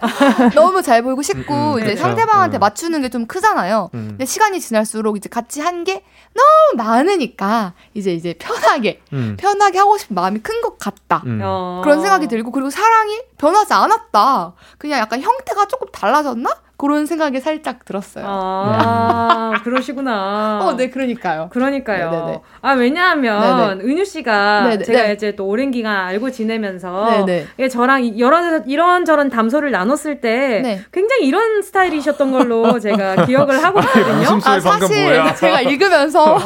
[0.54, 2.02] 너무 잘 보이고 싶고 음, 음, 이제 그쵸.
[2.02, 2.60] 상대방한테 음.
[2.60, 3.90] 맞추는 게 좀 크잖아요.
[3.94, 4.06] 음.
[4.10, 9.96] 근데 시간이 지날수록 이제 같이 한 게 너무 많으니까 이제 이제 편하게 음, 편하게 하고
[9.98, 11.22] 싶은 마음이 큰 것 같다.
[11.26, 11.40] 음.
[11.42, 11.80] 어.
[11.82, 14.52] 그런 생각이 들고 그리고 사랑이 변하지 않았다.
[14.78, 16.50] 그냥 약간 형태가 조금 달라졌나?
[16.80, 18.24] 그런 생각이 살짝 들었어요.
[18.26, 20.60] 아, 그러시구나.
[20.62, 21.50] 어, 네, 그러니까요.
[21.52, 22.10] 그러니까요.
[22.10, 22.40] 네네네.
[22.62, 24.84] 아, 왜냐하면, 은유 씨가 네네.
[24.84, 25.12] 제가 네.
[25.12, 27.46] 이제 또 오랜 기간 알고 지내면서, 네네.
[27.58, 30.80] 예, 저랑 이- 여러, 이런저런 담소를 나눴을 때, 네.
[30.90, 34.22] 굉장히 이런 스타일이셨던 걸로 제가 기억을 하고 있거든요.
[34.38, 35.34] 웃음소리 아, 사실 뭐야?
[35.34, 36.38] 제가 읽으면서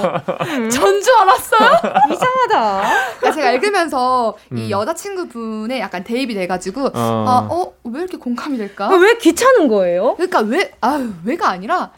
[0.68, 1.70] 전줄 알았어요.
[2.12, 2.82] 이상하다.
[3.20, 4.70] 그러니까 제가 읽으면서 이 음.
[4.70, 6.90] 여자친구분의 약간 대입이 돼가지고 어.
[6.94, 8.86] 아, 어, 왜 이렇게 공감이 될까?
[8.86, 10.16] 아, 왜 귀찮은 거예요?
[10.26, 11.90] 그러니까 왜, 아유, 왜가 아니라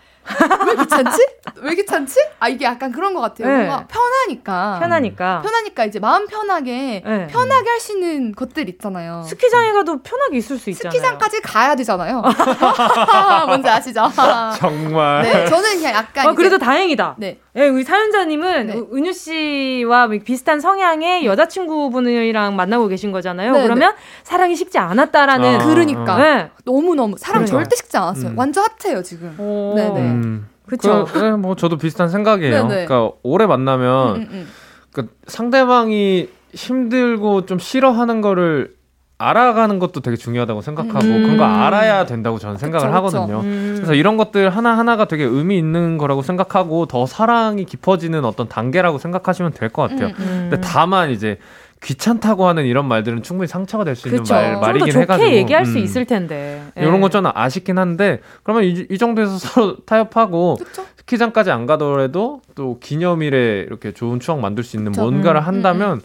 [0.67, 1.27] 왜 귀찮지?
[1.59, 2.19] 왜 귀찮지?
[2.41, 3.47] 아, 이게 약간 그런 것 같아요.
[3.49, 3.65] 네.
[3.65, 4.79] 뭔가 편하니까.
[4.81, 5.41] 편하니까.
[5.43, 7.27] 편하니까 이제 마음 편하게 네.
[7.29, 9.23] 편하게 할 수 있는 것들 있잖아요.
[9.29, 10.91] 스키장에 가도 편하게 있을 수 있잖아요.
[10.91, 12.23] 스키장까지 가야 되잖아요.
[13.47, 14.11] 뭔지 아시죠?
[14.59, 15.23] 정말.
[15.23, 17.15] 네, 저는 그냥 약간 어, 그래도 이제- 다행이다.
[17.19, 17.39] 네.
[17.57, 18.75] 예, 우리 사연자님은 네.
[18.75, 23.53] 은- 은유 씨와 비슷한 성향의 여자친구분이랑 만나고 계신 거잖아요.
[23.53, 23.95] 네, 그러면
[24.25, 25.61] 사랑이 식지 않았다라는.
[25.61, 26.17] 아, 그러니까.
[26.19, 26.51] 네.
[26.67, 27.59] 너무 너무 사랑 그러니까.
[27.65, 28.31] 절대 식지 않았어요.
[28.33, 28.39] 음.
[28.39, 29.35] 완전 핫해요 지금.
[29.39, 29.73] 오.
[29.75, 30.01] 네네.
[30.01, 30.49] 음.
[30.67, 31.07] 그쵸.
[31.11, 32.67] 그, 네, 뭐 저도 비슷한 생각이에요.
[32.69, 32.87] 네네.
[32.87, 34.49] 그러니까 오래 만나면 음, 음, 음.
[34.93, 38.75] 그 상대방이 힘들고 좀 싫어하는 거를
[39.19, 41.23] 알아가는 것도 되게 중요하다고 생각하고 음.
[41.23, 43.19] 그런 거 알아야 된다고 저는 생각을 그쵸, 그쵸.
[43.19, 43.41] 하거든요.
[43.41, 43.73] 음.
[43.77, 49.53] 그래서 이런 것들 하나하나가 되게 의미 있는 거라고 생각하고 더 사랑이 깊어지는 어떤 단계라고 생각하시면
[49.53, 50.09] 될 것 같아요.
[50.09, 50.49] 음, 음.
[50.51, 51.39] 근데 다만 이제
[51.83, 54.35] 귀찮다고 하는 이런 말들은 충분히 상처가 될 수 있는 그쵸.
[54.35, 55.85] 말, 말이긴 좋게 해가지고 얘기할 수 음.
[55.85, 56.63] 있을 텐데.
[56.77, 56.83] 예.
[56.83, 60.85] 이런 건 저는 아쉽긴 한데 그러면 이, 이 정도에서 서로 타협하고 그쵸?
[60.99, 65.03] 스키장까지 안 가더라도 또 기념일에 이렇게 좋은 추억 만들 수 있는 그쵸.
[65.03, 66.01] 뭔가를 음, 한다면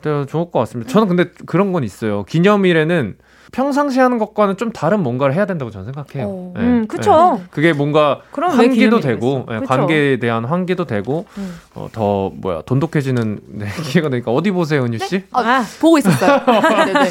[0.00, 0.90] 더 좋을 것 같습니다.
[0.90, 2.24] 저는 근데 그런 건 있어요.
[2.24, 3.16] 기념일에는
[3.52, 6.28] 평상시 하는 것과는 좀 다른 뭔가를 해야 된다고 저는 생각해요.
[6.28, 6.52] 어.
[6.56, 6.62] 네.
[6.62, 7.38] 음, 그쵸.
[7.38, 7.44] 네.
[7.50, 9.64] 그게 뭔가 환기도 되고 그쵸.
[9.66, 11.58] 관계에 대한 환기도 되고 음.
[11.74, 15.24] 어, 더 뭐야 돈독해지는 네, 기회가 되니까 어디 보세요, 은유 씨?
[15.32, 15.64] 아, 아.
[15.80, 16.42] 보고 있었어요.
[16.46, 17.10] 네네.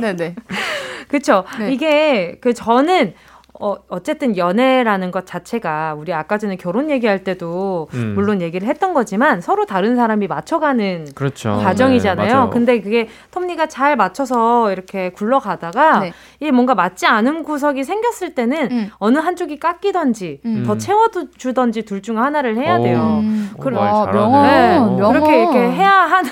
[0.00, 0.34] 네네.
[1.08, 1.44] 그쵸.
[1.58, 1.72] 네.
[1.72, 3.14] 이게 그 저는
[3.60, 8.12] 어, 어쨌든 연애라는 것 자체가 우리 아까 전에 결혼 얘기할 때도 음.
[8.14, 11.58] 물론 얘기를 했던 거지만 서로 다른 사람이 맞춰가는 그렇죠.
[11.62, 12.44] 과정이잖아요.
[12.44, 12.50] 네.
[12.52, 16.12] 근데 그게 톱니가 잘 맞춰서 이렇게 굴러가다가 네.
[16.40, 18.90] 이게 뭔가 맞지 않은 구석이 생겼을 때는 음.
[18.98, 20.64] 어느 한쪽이 깎이던지 음.
[20.66, 22.82] 더 채워주던지 둘 중 하나를 해야 오.
[22.82, 23.20] 돼요.
[23.22, 23.50] 음.
[23.56, 24.12] 어, 그럼-.
[24.12, 24.78] 명언, 네.
[24.78, 25.12] 명언.
[25.14, 26.30] 그렇게 이렇게 해야 하는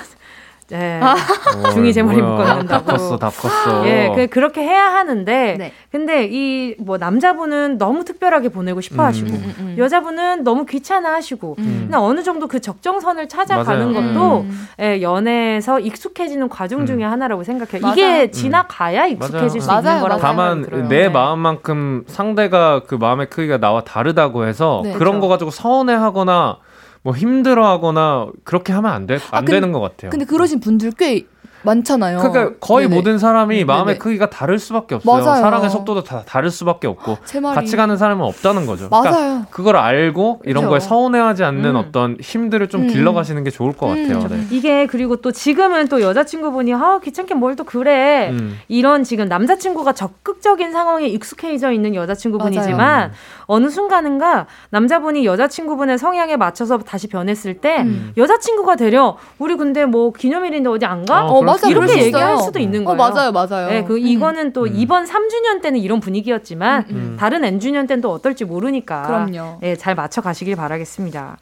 [0.67, 0.99] 네.
[0.99, 2.19] 어, 중이 제 머리.
[2.21, 2.85] 묶어낸다고.
[2.85, 3.85] 다 컸어, 다 컸어.
[3.87, 5.71] 예, 그, 그렇게 해야 하는데, 네.
[5.91, 9.07] 근데 이 뭐 남자분은 너무 특별하게 보내고 싶어 음.
[9.07, 9.75] 하시고, 음, 음.
[9.77, 11.77] 여자분은 너무 귀찮아 하시고, 음.
[11.83, 14.13] 근데 어느 정도 그 적정선을 찾아가는 맞아요.
[14.13, 14.67] 것도 음.
[14.81, 16.85] 예, 연애에서 익숙해지는 과정 음.
[16.87, 17.81] 중에 하나라고 생각해요.
[17.81, 17.93] 맞아요.
[17.93, 19.81] 이게 지나가야 익숙해질 수 맞아요.
[19.87, 20.65] 있는 거라고 다만.
[20.89, 21.09] 내 네.
[21.09, 25.19] 마음만큼 상대가 그 마음의 크기가 나와 다르다고 해서 네, 그런 그렇죠.
[25.21, 26.57] 거 가지고 서운해하거나
[27.05, 30.09] 뭐 힘들어하거나 그렇게 하면 안 돼, 안 아, 근- 되는 것 같아요.
[30.09, 31.23] 근데 그러신 분들 꽤
[31.65, 32.19] 많잖아요.
[32.19, 32.95] 그러니까 거의 네네.
[32.95, 33.97] 모든 사람이 마음의 네네.
[33.97, 35.23] 크기가 다를 수밖에 없어요.
[35.25, 35.41] 맞아요.
[35.41, 37.55] 사랑의 속도도 다 다를 수밖에 없고 제 말이.
[37.55, 38.87] 같이 가는 사람은 없다는 거죠.
[38.89, 39.03] 맞아요.
[39.11, 40.69] 그러니까 그걸 알고 이런 그쵸.
[40.69, 41.75] 거에 서운해하지 않는 음.
[41.75, 42.87] 어떤 힘들을 좀 음.
[42.87, 44.07] 길러가시는 게 좋을 것 음.
[44.07, 44.27] 같아요.
[44.29, 44.45] 네.
[44.51, 48.57] 이게 그리고 또 지금은 또 여자친구분이 아 귀찮게 뭘 또 그래 음.
[48.67, 53.13] 이런 지금 남자친구가 적극적인 상황에 익숙해져 있는 여자친구분이지만
[53.45, 58.11] 어느 순간인가 남자분이 여자친구분의 성향에 맞춰서 다시 변했을 때 음.
[58.17, 61.25] 여자친구가 되려 우리 근데 뭐 기념일인데 어디 안 가?
[61.25, 61.67] 어, 어, 맞아.
[61.69, 62.37] 이렇게 얘기할.
[62.39, 62.97] 수도 있는 어, 거예요.
[62.97, 63.67] 맞아요, 맞아요.
[63.69, 63.99] 네, 그 음.
[63.99, 64.71] 이거는 또 음.
[64.75, 67.17] 이번 3주년 때는 이런 분위기였지만 음.
[67.19, 69.57] 다른 N주년 때는 또 어떨지 모르니까 그럼요.
[69.61, 71.37] 네, 잘 맞춰 가시길 바라겠습니다.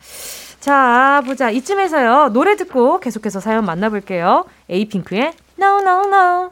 [0.60, 1.50] 자, 보자.
[1.50, 2.30] 이쯤에서요.
[2.34, 4.46] 노래 듣고 계속해서 사연 만나볼게요.
[4.70, 6.50] 에이핑크의 No No No.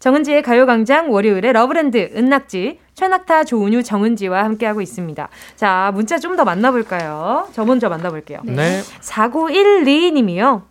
[0.00, 5.28] 정은지의 가요광장 월요일에 러브랜드 은낙지 최낙타 조은유 정은지와 함께하고 있습니다.
[5.56, 7.48] 자 문자 좀 더 만나볼까요?
[7.52, 8.40] 저 먼저 만나볼게요.
[8.44, 8.82] 네.
[9.00, 10.62] 4912님이요.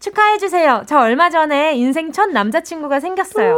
[0.00, 0.82] 축하해주세요.
[0.86, 3.56] 저 얼마 전에 인생 첫 남자친구가 생겼어요.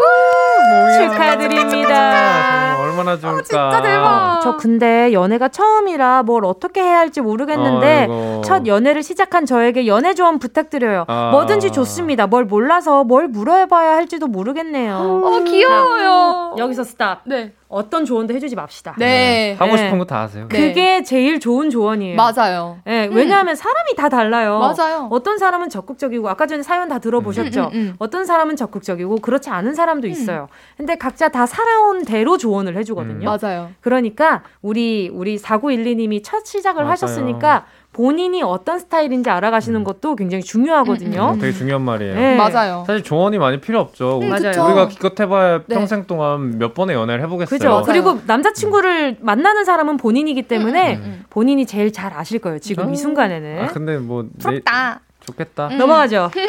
[0.99, 2.77] 축하드립니다.
[2.81, 3.43] 얼마나 좋을까.
[3.43, 4.41] 진짜 대박.
[4.43, 8.41] 저 근데 연애가 처음이라 뭘 어떻게 해야 할지 모르겠는데 아이고.
[8.45, 11.05] 첫 연애를 시작한 저에게 연애 조언 부탁드려요.
[11.09, 11.31] 아.
[11.33, 12.27] 뭐든지 좋습니다.
[12.27, 15.23] 뭘 몰라서 뭘 물어봐야 할지도 모르겠네요.
[15.25, 16.55] 어, 귀여워요.
[16.59, 17.21] 여기서 스탑.
[17.25, 17.53] 네.
[17.71, 18.95] 어떤 조언도 해주지 맙시다.
[18.99, 19.55] 네.
[19.59, 19.79] 하고 네.
[19.85, 20.49] 싶은 거 다 하세요.
[20.49, 20.69] 네.
[20.69, 22.17] 그게 제일 좋은 조언이에요.
[22.17, 22.79] 맞아요.
[22.89, 24.59] 예, 왜냐하면 사람이 다 달라요.
[24.59, 25.09] 맞아요.
[25.11, 27.61] 어떤 사람은 적극적이고 아까 전에 사연 다 들어보셨죠.
[27.61, 27.95] 음, 음, 음.
[28.01, 30.49] 어떤 사람은 적극적이고 그렇지 않은 사람도 있어요.
[30.77, 33.25] 근데 각자 다 살아온 대로 조언을 해주거든요.
[33.39, 33.71] 맞아요.
[33.81, 36.91] 그러니까 우리 우리 4912님이 첫 시작을 맞아요.
[36.93, 41.33] 하셨으니까 본인이 어떤 스타일인지 알아가시는 것도 굉장히 중요하거든요.
[41.35, 42.15] 음, 되게 중요한 말이에요.
[42.15, 42.37] 네.
[42.37, 42.85] 맞아요.
[42.87, 44.21] 사실 조언이 많이 필요 없죠.
[44.23, 44.43] 음, 맞아요.
[44.53, 44.65] 그쵸.
[44.65, 45.75] 우리가 기껏 해봐야 네.
[45.75, 47.59] 평생 동안 몇 번의 연애를 해보겠어요.
[47.59, 47.69] 그죠.
[47.69, 47.83] 맞아요.
[47.83, 51.25] 그리고 남자친구를 만나는 사람은 본인이기 때문에 음, 음.
[51.31, 52.61] 본인이 제일 잘 아실 거예요.
[52.61, 52.91] 지금 어?
[52.93, 53.65] 이 순간에는.
[53.65, 55.01] 아 근데 뭐 내, 부럽다.
[55.21, 55.69] 좋겠다.
[55.69, 55.79] 음.
[55.79, 56.31] 넘어가죠.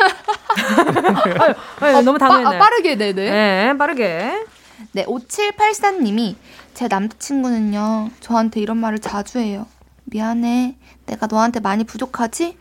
[1.40, 2.48] 아유, 아유, 너무 빠, 당연해요.
[2.48, 3.14] 아, 빠르게, 네네.
[3.14, 4.46] 네, 빠르게.
[4.94, 6.36] 네, 5784님이
[6.74, 9.66] 제 남자친구는요, 저한테 이런 말을 자주 해요.
[10.06, 10.76] 미안해.
[11.12, 12.58] 내가 너한테 많이 부족하지?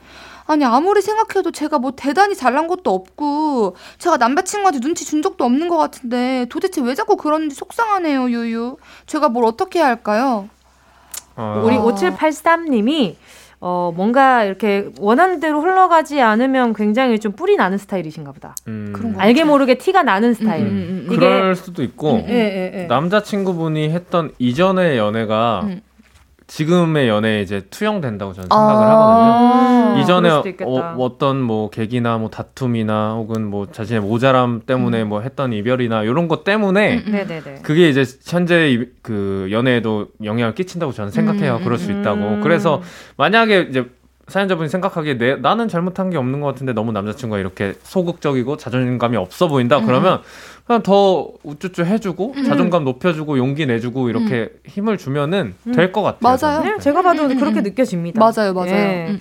[0.46, 5.68] 아니, 아무리 생각해도 제가 뭐 대단히 잘난 것도 없고, 제가 남자친구한테 눈치 준 적도 없는
[5.68, 8.76] 것 같은데, 도대체 왜 자꾸 그러는지 속상하네요, 유유.
[9.06, 10.48] 제가 뭘 어떻게 해야 할까요?
[11.36, 11.82] 어, 우리 아.
[11.82, 13.14] 5783님이
[13.62, 18.54] 어, 뭔가 이렇게 원하는 대로 흘러가지 않으면 굉장히 좀 뿔이 나는 스타일이신가 보다.
[18.68, 19.20] 음, 그런 거.
[19.20, 20.64] 알게 모르게 티가 나는 스타일.
[20.64, 21.12] 음, 음, 음.
[21.12, 22.86] 이게 그럴 수도 있고 예, 예, 예.
[22.86, 25.82] 남자친구분이 했던 이전의 연애가 음.
[26.50, 28.56] 지금의 연애에 이제 투영된다고 저는 아.
[28.56, 29.94] 생각을 하거든요.
[29.94, 30.28] 음, 이전에.
[30.64, 36.42] 어, 떤뭐 계기나 뭐 다툼이나 혹은 뭐 자신의 모자람 때문에 뭐 했던 이별이나 이런 것
[36.42, 37.58] 때문에 음, 음.
[37.62, 41.58] 그게 이제 현재 이- 그 연애에도 영향을 끼친다고 저는 생각해요.
[41.58, 42.00] 음, 그럴 수 음.
[42.00, 42.40] 있다고.
[42.40, 42.82] 그래서
[43.16, 43.86] 만약에 이제
[44.26, 49.48] 사연자분이 생각하기에 내, 나는 잘못한 게 없는 것 같은데 너무 남자친구가 이렇게 소극적이고 자존감이 없어
[49.48, 49.86] 보인다 음.
[49.86, 50.20] 그러면
[50.70, 52.44] 그냥 더 우쭈쭈 해주고 음.
[52.44, 55.72] 자존감 높여주고 용기 내주고 이렇게 힘을 주면은 음.
[55.72, 56.20] 될것 같아요.
[56.22, 56.62] 맞아요.
[56.62, 56.76] 저는.
[56.76, 57.64] 네, 제가 봐도 음, 음, 그렇게 음.
[57.64, 58.20] 느껴집니다.
[58.20, 58.70] 맞아요, 맞아요.
[58.70, 59.18] 예.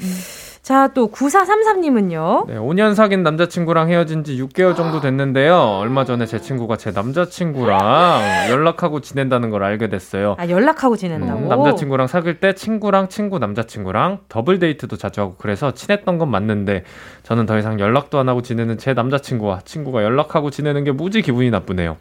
[0.70, 2.46] 자, 또 9433님은요.
[2.46, 5.58] 네, 5년 사귄 남자친구랑 헤어진 지 6개월 정도 됐는데요.
[5.58, 10.36] 얼마 전에 제 친구가 제 남자친구랑 연락하고 지낸다는 걸 알게 됐어요.
[10.38, 11.40] 아, 연락하고 지낸다고.
[11.40, 16.84] 음, 남자친구랑 사귈 때 친구랑 친구 남자친구랑 더블 데이트도 자주 하고 그래서 친했던 건 맞는데
[17.24, 21.50] 저는 더 이상 연락도 안 하고 지내는 제 남자친구와 친구가 연락하고 지내는 게 무지 기분이
[21.50, 21.98] 나쁘네요.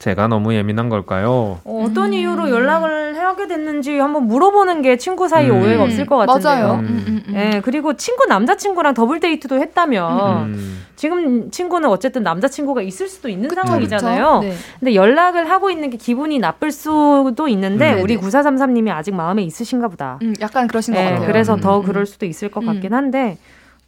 [0.00, 1.60] 제가 너무 예민한 걸까요?
[1.62, 2.12] 어, 어떤 음.
[2.14, 5.60] 이유로 연락을 하게 됐는지 한번 물어보는 게 친구 사이 음.
[5.60, 6.42] 오해가 없을 것 같은데요.
[6.42, 6.72] 맞아요.
[6.76, 6.86] 음.
[6.86, 7.34] 음, 음, 음.
[7.36, 13.50] 예, 그리고 친구 남자친구랑 더블 데이트도 했다면 음, 지금 친구는 어쨌든 남자친구가 있을 수도 있는
[13.50, 14.40] 상황이잖아요.
[14.40, 14.48] 그쵸?
[14.48, 14.54] 네.
[14.78, 18.02] 근데 연락을 하고 있는 게 기분이 나쁠 수도 있는데 음.
[18.02, 18.26] 우리 네네.
[18.26, 20.18] 9433님이 아직 마음에 있으신가 보다.
[20.22, 21.26] 음, 약간 그러신 것 예, 같아요.
[21.26, 21.60] 그래서 음.
[21.60, 21.82] 더 음.
[21.84, 22.66] 그럴 수도 있을 것 음.
[22.68, 23.36] 같긴 한데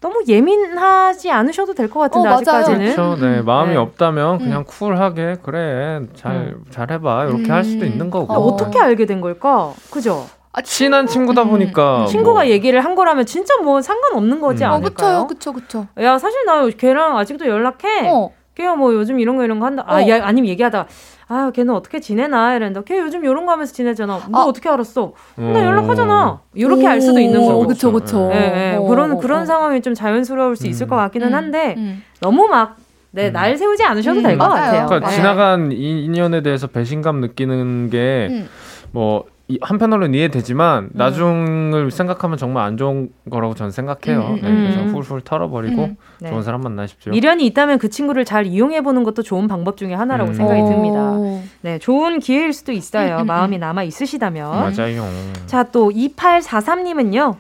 [0.03, 2.33] 너무 예민하지 않으셔도 될 것 같은데 어.
[2.35, 2.95] 아직까지는.
[2.95, 3.17] 그렇죠.
[3.25, 3.77] 네, 마음이 네.
[3.77, 4.39] 없다면 음.
[4.39, 7.91] 그냥 쿨하게 그래 잘 잘해봐 이렇게 할 수도 음.
[7.91, 8.33] 있는 거고.
[8.35, 9.73] 아, 어떻게 알게 된 걸까?
[9.91, 10.27] 그죠?
[10.53, 11.51] 아, 친한 친구다 음.
[11.51, 14.71] 보니까 친구가 뭐, 얘기를 한 거라면 진짜 뭐 상관없는 거지 음.
[14.71, 15.27] 어, 않을까요?
[15.27, 16.03] 그쵸, 그쵸, 그쵸.
[16.05, 18.11] 야 사실 나 걔랑 아직도 연락해.
[18.11, 19.85] 어, 걔가 뭐 요즘 이런 거 이런 거 한다.
[19.87, 20.09] 아, 어.
[20.09, 20.87] 야, 아니면 얘기하다가
[21.29, 24.21] 아 걔는 어떻게 지내나 이랬는데 걔 요즘 이런 거 하면서 지내잖아.
[24.29, 24.45] 너 아.
[24.45, 25.13] 어떻게 알았어?
[25.37, 26.41] 나 어, 연락하잖아.
[26.55, 27.67] 이렇게 알 수도 있는 오, 거고.
[27.69, 28.31] 그쵸, 그쵸.
[28.33, 28.77] 예, 예.
[28.77, 29.47] 어, 그런 어, 그런 어.
[29.47, 30.91] 상황이 좀 자연스러울 수 있을 음.
[30.91, 32.03] 것 같기는 음, 한데 음.
[32.21, 32.77] 너무 막
[33.13, 33.33] 네, 음.
[33.33, 34.65] 날 세우지 않으셔도 음, 될것 맞아요.
[34.65, 34.87] 같아요.
[34.87, 35.17] 그러니까 네.
[35.17, 38.49] 지나간 이 인연에 대해서 배신감 느끼는 게 음.
[38.91, 44.21] 뭐 이- 한편으로는 이해되지만 나중을 생각하면 정말 안 좋은 거라고 저는 생각해요.
[44.21, 44.71] 음, 음, 네, 음.
[44.73, 45.97] 그래서 훌훌 털어버리고 음.
[46.21, 46.31] 네.
[46.31, 47.13] 좋은 사람 만나십시오.
[47.13, 50.35] 미련이 있다면 그 친구를 잘 이용해 보는 것도 좋은 방법 중에 하나라고 음.
[50.35, 50.67] 생각이 어.
[50.67, 51.13] 듭니다.
[51.61, 53.17] 네, 좋은 기회일 수도 있어요.
[53.17, 54.51] 음, 음, 마음이 남아 있으시다면.
[54.51, 55.07] 맞아요.
[55.47, 57.37] 자, 또 2843님은요.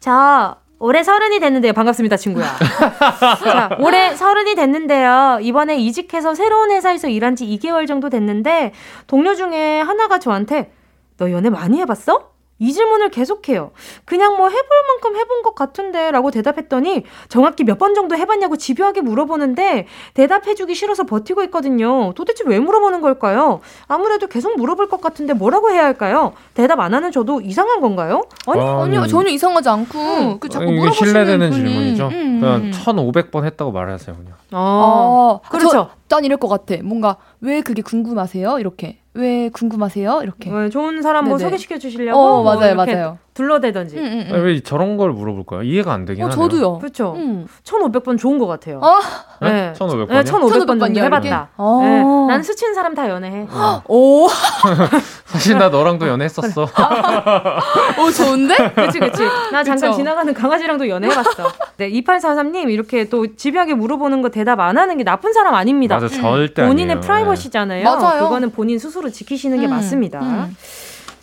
[0.00, 1.72] 자, 올해 서른이 됐는데요.
[1.72, 2.46] 반갑습니다, 친구야.
[3.42, 5.38] 자, 올해 서른이 됐는데요.
[5.42, 8.72] 이번에 이직해서 새로운 회사에서 일한 지 2개월 정도 됐는데
[9.08, 10.70] 동료 중에 하나가 저한테
[11.18, 12.30] 너 연애 많이 해봤어?
[12.60, 13.70] 이 질문을 계속해요.
[14.04, 19.02] 그냥 뭐 해볼 만큼 해본 것 같은데 라고 대답했더니 정확히 몇 번 정도 해봤냐고 집요하게
[19.02, 22.12] 물어보는데 대답해주기 싫어서 버티고 있거든요.
[22.16, 23.60] 도대체 왜 물어보는 걸까요?
[23.86, 26.32] 아무래도 계속 물어볼 것 같은데 뭐라고 해야 할까요?
[26.54, 28.24] 대답 안 하는 저도 이상한 건가요?
[28.48, 29.06] 아니, 아, 아니요, 음.
[29.06, 32.06] 전혀 이상하지 않고 그 자꾸 물어보시는 신뢰되는 분이- 질문이죠.
[32.08, 32.70] 음, 그냥 음.
[32.72, 34.32] 1,500번 했다고 말하세요, 그냥.
[34.52, 35.68] 어, 아, 그렇죠.
[35.70, 36.74] 저, 난 이럴 것 같아.
[36.82, 38.58] 뭔가 왜 그게 궁금하세요?
[38.58, 40.20] 이렇게 왜 궁금하세요?
[40.22, 40.48] 이렇게.
[40.50, 41.50] 네, 좋은 사람 뭐 네네.
[41.50, 43.18] 소개시켜 주시려고 어, 뭐 맞아요, 이렇게 맞아요.
[43.38, 43.96] 둘러대던지.
[43.96, 44.34] 음, 음, 음.
[44.34, 45.62] 아니, 왜 저런 걸 물어볼까요?
[45.62, 46.48] 이해가 안 되긴 어, 하네요.
[46.48, 46.78] 저도요.
[46.78, 47.14] 그렇죠.
[47.16, 47.46] 음.
[47.62, 48.80] 1,500번 좋은 것 같아요.
[48.82, 48.98] 아,
[49.40, 49.72] 네.
[49.78, 50.08] 1,500번이요?
[50.08, 51.48] 네, 1,500번 정도 1500 해봤다.
[51.56, 51.80] 어.
[51.82, 52.02] 네,
[52.34, 53.46] 난 스친 사람 다 연애해.
[53.86, 54.26] 오,
[55.26, 56.62] 사실 나 너랑도 연애했었어.
[56.62, 58.56] 오 좋은데?
[58.74, 59.22] 그치, 그치.
[59.52, 59.92] 나 잠깐 그쵸.
[59.92, 61.48] 지나가는 강아지랑도 연애해봤어.
[61.76, 66.00] 네, 2843님, 이렇게 또 집요하게 물어보는 거 대답 안 하는 게 나쁜 사람 아닙니다.
[66.00, 67.00] 맞아, 절대 본인의 아니에요.
[67.02, 67.84] 프라이버시잖아요.
[67.84, 68.24] 맞아요.
[68.24, 70.48] 그거는 본인 스스로 지키시는 게 음, 맞습니다.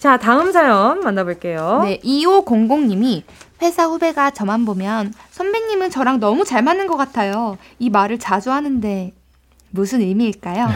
[0.06, 0.08] 음.
[0.08, 1.82] 자, 다음 사연 만나볼게요.
[1.84, 3.24] 네, 2500님이
[3.62, 7.58] 회사 후배가 저만 보면 선배님은 저랑 너무 잘 맞는 것 같아요.
[7.80, 9.14] 이 말을 자주 하는데
[9.76, 10.68] 무슨 의미일까요?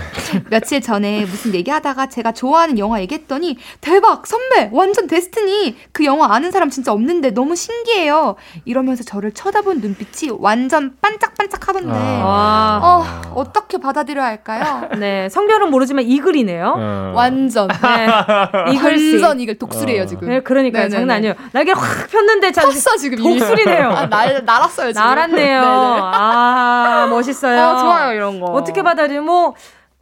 [0.49, 6.51] 며칠 전에 무슨 얘기하다가 제가 좋아하는 영화 얘기했더니 대박 선배 완전 데스티니 그 영화 아는
[6.51, 8.35] 사람 진짜 없는데 너무 신기해요
[8.65, 12.23] 이러면서 저를 쳐다본 눈빛이 완전 반짝반짝하던데 아.
[12.25, 12.79] 와.
[12.83, 14.89] 어, 어떻게 받아들여야 할까요?
[14.99, 16.73] 네, 성별은 모르지만 이글이네요.
[16.77, 17.11] 어.
[17.15, 19.13] 완전 네, 이글씨.
[19.13, 20.05] 완전 이글 독수리예요 어.
[20.05, 20.83] 지금 네, 그러니까요.
[20.83, 20.97] 네네네.
[20.99, 21.33] 장난 아니에요.
[21.53, 23.17] 날개 확 폈는데 자, 컸어 지금.
[23.17, 23.89] 독수리네요.
[23.89, 25.61] 아, 날, 날았어요 지금 날았네요.
[25.63, 27.63] 아, 멋있어요.
[27.63, 29.21] 어, 좋아요 이런 거 어떻게 받아들여?
[29.21, 29.53] 뭐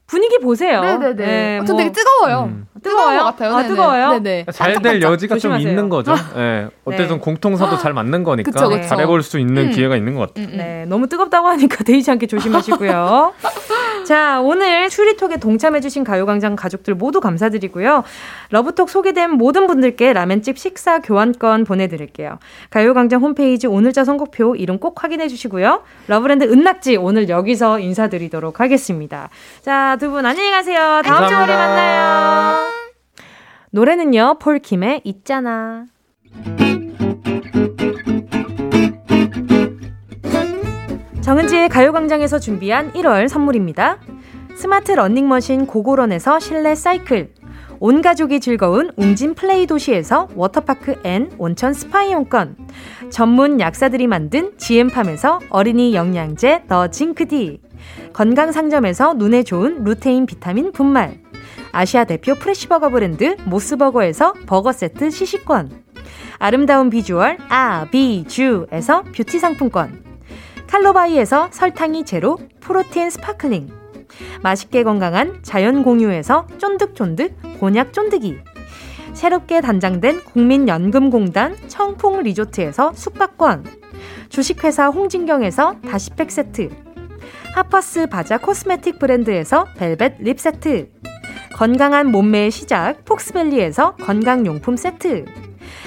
[0.06, 0.82] 분위기 보세요.
[0.82, 1.26] 네네네.
[1.26, 2.44] 네, 어, 전뭐 되게 뜨거워요.
[2.46, 2.67] 음.
[2.84, 3.20] 뜨거워요?
[3.20, 3.56] 것 같아요.
[3.56, 3.64] 아.
[3.64, 4.10] 뜨거워요?
[4.20, 4.46] 네네.
[4.52, 5.02] 잘 될.
[5.02, 5.70] 여지가 좀 조심하세요.
[5.70, 6.14] 있는 거죠.
[6.38, 6.68] 예.
[6.86, 7.22] 어쨌든 네.
[7.22, 8.88] 공통사도 잘 맞는 거니까 그쵸, 그쵸.
[8.88, 9.72] 잘해볼 수 있는 음.
[9.72, 10.46] 기회가 있는 것 같아요.
[10.46, 10.58] 음, 음.
[10.58, 13.34] 네, 너무 뜨겁다고 하니까 데이지 않게 조심하시고요.
[14.08, 18.04] 자, 오늘 추리톡에 동참해주신 가요광장 가족들 모두 감사드리고요.
[18.52, 22.40] 러브톡 소개된 모든 분들께 라멘집 식사 교환권 보내드릴게요.
[22.70, 25.82] 가요광장 홈페이지 오늘자 선곡표 이름 꼭 확인해주시고요.
[26.08, 29.30] 러브랜드 은낙지 오늘 여기서 인사드리도록 하겠습니다.
[29.62, 31.02] 자, 두 분 안녕히 가세요.
[31.04, 31.58] 다음 감사합니다.
[31.58, 32.77] 만나요.
[33.78, 35.86] 노래는요, 폴킴의 있잖아.
[41.22, 44.00] 정은지의 가요광장에서 준비한 1월 선물입니다.
[44.56, 47.36] 스마트 러닝머신 고고런에서 실내 사이클
[47.80, 52.58] 온 가족이 즐거운 웅진 플레이 도시에서 워터파크 and 온천 스파 이용권
[53.12, 57.62] 전문 약사들이 만든 지엠팜에서 어린이 영양제 더 징크디
[58.14, 61.27] 건강상점에서 눈에 좋은 루테인 비타민 분말
[61.78, 65.84] 아시아 대표 fresh버거 브랜드 모스버거에서 버거 세트 시식권.
[66.40, 70.04] 아름다운 비주얼 아비주에서 뷰티 상품권.
[70.66, 73.70] 칼로바이에서 설탕이 제로 protein sparkling.
[74.42, 78.40] 맛있게 건강한 자연 공유에서 쫀득쫀득 곤약 쫀득이.
[79.14, 83.66] 새롭게 단장된 국민연금공단 청풍 리조트에서 숙박권.
[84.30, 86.70] 주식회사 홍진경에서 다시팩 세트.
[87.54, 90.90] 하퍼스 바자 cosmetic 브랜드에서 벨벳 lip 세트
[91.58, 95.26] 건강한 몸매의 시작 폭스밸리에서 건강용품 세트.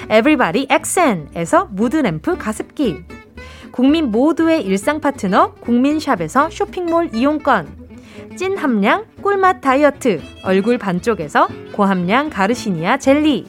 [0.09, 3.05] 에브리바디 엑센에서 mood lamp 가습기.
[3.71, 7.69] 국민 모두의 일상 파트너 국민샵에서 쇼핑몰 이용권.
[8.35, 13.47] 찐 함량 꿀맛 다이어트 얼굴 반쪽에서 고함량 가르시니아 젤리.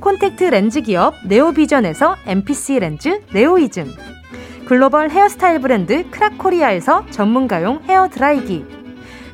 [0.00, 3.92] 콘택트 렌즈 기업 네오비전에서 MPC 렌즈 네오이즘.
[4.64, 8.85] 글로벌 헤어스타일 브랜드 크라코리아에서 전문가용 헤어 드라이기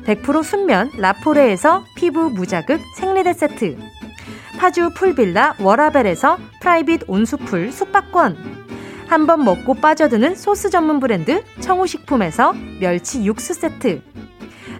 [0.05, 3.77] 100% 순면 라포레에서 피부 무자극 생리대 세트.
[4.57, 8.63] 파주 풀빌라 워라벨에서 private 온수풀 숙박권.
[9.07, 14.01] 한 번 먹고 빠져드는 소스 전문 브랜드 청우식품에서 멸치 육수 세트.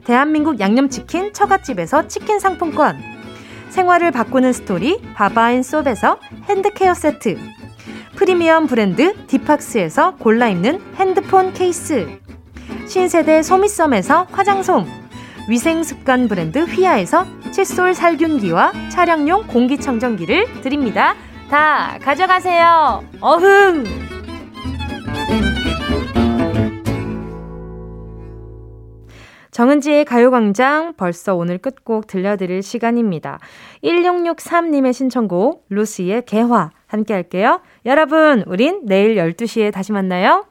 [0.05, 2.97] 대한민국 양념치킨 처갓집에서 치킨 상품권.
[3.69, 6.19] 생활을 바꾸는 스토리 바바앤솝에서
[6.49, 7.38] hand care 세트.
[8.15, 12.07] 프리미엄 브랜드 디팍스에서 골라 입는 핸드폰 케이스.
[12.88, 15.03] 신세대 소미썸에서 화장솜
[15.49, 21.15] 위생습관 브랜드 휘하에서 칫솔 살균기와 차량용 공기청정기를 드립니다.
[21.49, 23.03] 다 가져가세요.
[23.19, 23.83] 어흥!
[29.51, 33.39] 정은지의 가요광장 벌써 오늘 끝곡 들려드릴 시간입니다.
[33.83, 37.61] 1663님의 신청곡 루시의 개화 함께 할게요.
[37.85, 40.45] 여러분, 우린 내일 12시에 다시 만나요.